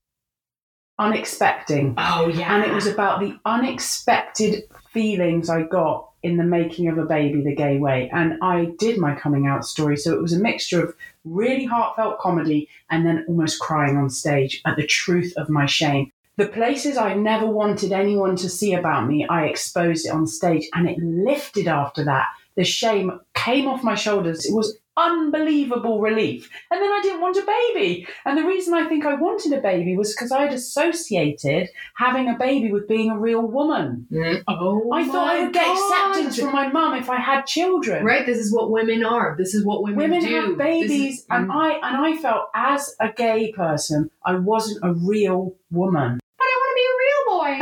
Unexpecting. 0.99 1.93
Oh 1.97 2.27
yeah. 2.27 2.55
And 2.55 2.65
it 2.69 2.73
was 2.73 2.85
about 2.87 3.19
the 3.21 3.37
unexpected 3.45 4.63
feelings 4.91 5.49
I 5.49 5.63
got 5.63 6.09
in 6.23 6.35
the 6.35 6.43
making 6.43 6.89
of 6.89 6.97
a 6.97 7.05
baby 7.05 7.41
the 7.41 7.55
gay 7.55 7.77
way. 7.77 8.09
And 8.11 8.37
I 8.41 8.73
did 8.77 8.97
my 8.97 9.15
coming 9.15 9.47
out 9.47 9.63
story. 9.63 9.95
So 9.95 10.13
it 10.13 10.21
was 10.21 10.33
a 10.33 10.39
mixture 10.39 10.83
of 10.83 10.93
really 11.23 11.63
heartfelt 11.63 12.19
comedy 12.19 12.67
and 12.89 13.05
then 13.05 13.23
almost 13.29 13.61
crying 13.61 13.95
on 13.95 14.09
stage 14.09 14.61
at 14.65 14.75
the 14.75 14.85
truth 14.85 15.33
of 15.37 15.47
my 15.49 15.65
shame. 15.65 16.11
The 16.39 16.47
places 16.47 16.95
I 16.95 17.15
never 17.15 17.45
wanted 17.45 17.91
anyone 17.91 18.37
to 18.37 18.47
see 18.49 18.73
about 18.73 19.07
me, 19.07 19.27
I 19.29 19.47
exposed 19.47 20.05
it 20.05 20.11
on 20.13 20.25
stage 20.25 20.69
and 20.73 20.87
it 20.89 20.97
lifted 20.97 21.67
after 21.67 22.05
that. 22.05 22.27
The 22.55 22.63
shame 22.63 23.19
came 23.33 23.67
off 23.67 23.83
my 23.83 23.95
shoulders. 23.95 24.45
It 24.45 24.53
was 24.55 24.77
unbelievable 24.95 25.99
relief. 25.99 26.49
And 26.71 26.81
then 26.81 26.89
I 26.89 26.99
didn't 27.03 27.19
want 27.21 27.35
a 27.37 27.45
baby. 27.45 28.07
And 28.25 28.37
the 28.37 28.43
reason 28.45 28.73
I 28.73 28.87
think 28.87 29.05
I 29.05 29.15
wanted 29.15 29.51
a 29.51 29.59
baby 29.61 29.97
was 29.97 30.13
because 30.15 30.31
I'd 30.31 30.53
associated 30.53 31.69
having 31.95 32.29
a 32.29 32.37
baby 32.37 32.71
with 32.71 32.87
being 32.87 33.09
a 33.11 33.17
real 33.19 33.41
woman. 33.45 34.07
Mm. 34.11 34.41
Oh, 34.47 34.91
I 34.93 35.05
thought 35.07 35.29
I 35.35 35.43
would 35.43 35.53
get 35.53 35.67
acceptance 35.67 36.39
from 36.39 36.53
my 36.53 36.69
mum 36.69 36.95
if 36.95 37.09
I 37.09 37.17
had 37.17 37.45
children. 37.47 38.05
Right. 38.05 38.25
This 38.25 38.37
is 38.39 38.53
what 38.53 38.71
women 38.71 39.03
are. 39.03 39.35
This 39.37 39.53
is 39.53 39.65
what 39.65 39.83
women, 39.83 39.97
Women 39.99 40.21
do. 40.21 40.35
have 40.35 40.57
babies, 40.57 41.19
is- 41.19 41.25
and 41.29 41.49
Mm. 41.49 41.53
I 41.55 41.69
and 41.87 41.97
I 41.97 42.15
felt 42.21 42.45
as 42.55 42.95
a 43.01 43.09
gay 43.11 43.51
person, 43.53 44.09
I 44.25 44.35
wasn't 44.35 44.79
a 44.83 44.93
real 44.93 45.55
woman. 45.71 46.19
But 46.37 46.45
I 46.45 46.55
want 46.61 46.71
to 46.71 46.79
be 46.81 46.87
a 46.89 46.95
real 47.05 47.23
boy. 47.37 47.53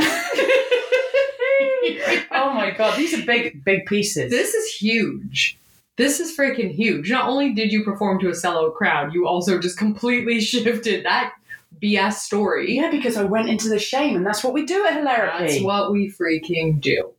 Oh 2.32 2.54
my 2.54 2.72
god, 2.72 2.98
these 2.98 3.14
are 3.14 3.26
big, 3.26 3.64
big 3.64 3.86
pieces. 3.86 4.30
This 4.32 4.54
is 4.54 4.74
huge. 4.76 5.58
This 5.98 6.20
is 6.20 6.38
freaking 6.38 6.72
huge. 6.72 7.10
Not 7.12 7.28
only 7.28 7.54
did 7.54 7.72
you 7.72 7.84
perform 7.84 8.20
to 8.20 8.28
a 8.28 8.32
sellout 8.32 8.76
crowd, 8.76 9.14
you 9.14 9.28
also 9.28 9.60
just 9.60 9.78
completely 9.78 10.40
shifted 10.52 11.06
that 11.06 11.34
BS 11.82 12.14
story. 12.14 12.76
yeah, 12.76 12.90
because 12.92 13.18
I 13.18 13.24
went 13.24 13.50
into 13.50 13.70
the 13.70 13.80
shame, 13.80 14.16
and 14.16 14.26
that's 14.26 14.44
what 14.44 14.54
we 14.54 14.66
do 14.66 14.86
at 14.86 14.94
Hilarapy. 14.94 15.40
That's 15.40 15.62
what 15.62 15.92
we 15.92 16.12
freaking 16.12 16.80
do. 16.80 17.12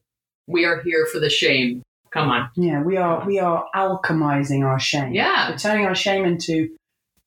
We 0.47 0.65
are 0.65 0.81
here 0.83 1.07
for 1.13 1.19
the 1.21 1.31
shame. 1.31 1.83
Come 2.11 2.31
on. 2.31 2.49
yeah, 2.57 2.83
we 2.83 2.97
are 2.97 3.25
we 3.27 3.39
are 3.39 3.67
alchemizing 3.75 4.65
our 4.65 4.81
shame. 4.81 5.13
Yeah. 5.13 5.51
We're 5.51 5.59
turning 5.59 5.85
our 5.87 5.95
shame 5.95 6.25
into 6.25 6.71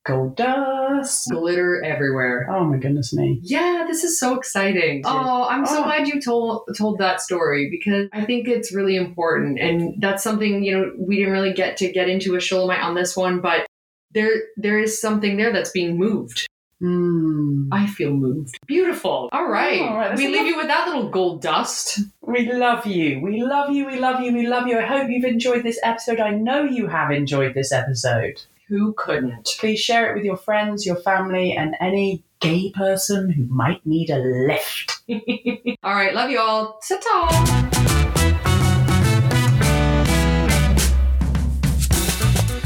gold 0.06 0.36
dust. 0.36 1.30
Glitter 1.32 1.84
everywhere. 1.84 2.48
Oh 2.50 2.64
my 2.66 2.78
goodness 2.78 3.14
me. 3.14 3.40
Yeah, 3.44 3.86
this 3.88 4.04
is 4.04 4.20
so 4.20 4.36
exciting. 4.36 5.04
Oh, 5.06 5.48
I'm 5.50 5.66
so 5.66 5.80
Oh. 5.82 5.84
glad 5.84 6.08
you 6.08 6.20
told 6.22 6.64
told 6.78 6.98
that 7.00 7.22
story 7.22 7.70
because 7.70 8.08
I 8.14 8.26
think 8.26 8.48
it's 8.48 8.74
really 8.74 8.96
important, 8.96 9.60
and 9.60 9.94
that's 10.02 10.24
something 10.24 10.64
you 10.64 10.72
know 10.78 10.92
we 10.98 11.18
didn't 11.18 11.34
really 11.34 11.54
get 11.54 11.78
to 11.78 11.92
get 11.92 12.10
into 12.10 12.36
a 12.36 12.40
Shulamite 12.40 12.82
on 12.84 12.96
this 12.96 13.16
one, 13.16 13.40
but 13.42 13.66
there 14.14 14.32
there 14.58 14.80
is 14.80 15.00
something 15.00 15.38
there 15.38 15.54
that's 15.54 15.72
being 15.72 15.98
moved. 15.98 16.48
Hmm. 16.80 17.72
I 17.72 17.86
feel 17.86 18.12
moved. 18.12 18.56
Beautiful. 18.66 19.30
All 19.32 19.48
right, 19.48 19.82
All 19.82 19.96
right, 19.98 20.18
we 20.18 20.28
leave 20.28 20.48
you 20.48 20.58
with 20.58 20.66
that 20.68 20.88
little 20.88 21.10
gold 21.10 21.42
dust. 21.44 22.00
We 22.22 22.52
love 22.52 22.88
you. 22.88 23.20
We 23.22 23.44
love 23.44 23.70
you. 23.72 23.86
We 23.86 24.00
love 24.00 24.20
you. 24.22 24.34
We 24.34 24.48
love 24.48 24.66
you. 24.68 24.80
I 24.80 24.86
hope 24.86 25.08
you've 25.10 25.26
enjoyed 25.26 25.64
this 25.64 25.80
episode. 25.84 26.20
I 26.20 26.32
know 26.32 26.64
you 26.64 26.88
have 26.88 27.12
enjoyed 27.12 27.54
this 27.54 27.72
episode. 27.72 28.42
Who 28.72 28.94
couldn't? 28.94 29.58
Please 29.60 29.82
share 29.82 30.10
it 30.10 30.16
with 30.16 30.24
your 30.24 30.38
friends, 30.38 30.86
your 30.86 30.96
family, 30.96 31.52
and 31.52 31.76
any 31.82 32.24
gay 32.40 32.72
person 32.72 33.30
who 33.30 33.44
might 33.54 33.86
need 33.86 34.10
a 34.10 34.18
lift. 34.18 35.02
All 35.84 35.94
right, 35.94 36.16
love 36.16 36.30
you 36.30 36.40
all. 36.40 36.80
Ta-ta. 36.88 37.68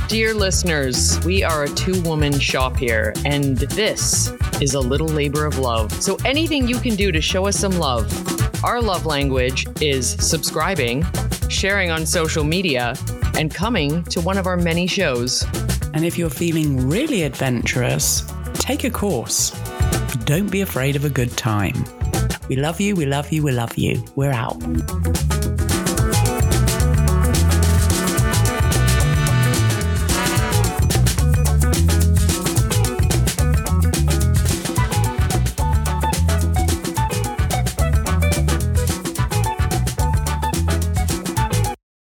Dear 0.07 0.35
listeners, 0.35 1.19
we 1.25 1.41
are 1.41 1.63
a 1.63 1.69
two 1.69 1.99
woman 2.03 2.39
shop 2.39 2.77
here, 2.77 3.11
and 3.25 3.57
this 3.57 4.31
is 4.61 4.75
a 4.75 4.79
little 4.79 5.07
labor 5.07 5.47
of 5.47 5.57
love. 5.57 5.91
So, 5.91 6.17
anything 6.23 6.67
you 6.67 6.77
can 6.77 6.95
do 6.95 7.11
to 7.11 7.19
show 7.19 7.47
us 7.47 7.57
some 7.57 7.79
love. 7.79 8.05
Our 8.63 8.79
love 8.79 9.07
language 9.07 9.65
is 9.81 10.11
subscribing, 10.23 11.03
sharing 11.49 11.89
on 11.89 12.05
social 12.05 12.43
media, 12.43 12.93
and 13.39 13.51
coming 13.51 14.03
to 14.03 14.21
one 14.21 14.37
of 14.37 14.45
our 14.45 14.55
many 14.55 14.85
shows. 14.85 15.43
And 15.95 16.03
if 16.03 16.17
you're 16.17 16.29
feeling 16.29 16.89
really 16.89 17.23
adventurous, 17.23 18.29
take 18.53 18.84
a 18.84 18.89
course. 18.89 19.51
Don't 20.25 20.51
be 20.51 20.60
afraid 20.60 20.97
of 20.97 21.05
a 21.05 21.10
good 21.10 21.36
time. 21.38 21.86
We 22.49 22.58
love 22.58 22.81
you. 22.81 22.95
We 22.95 23.05
love 23.05 23.31
you. 23.31 23.41
We 23.43 23.53
love 23.53 23.77
you. 23.77 24.03
We're 24.15 24.31
out. 24.34 24.62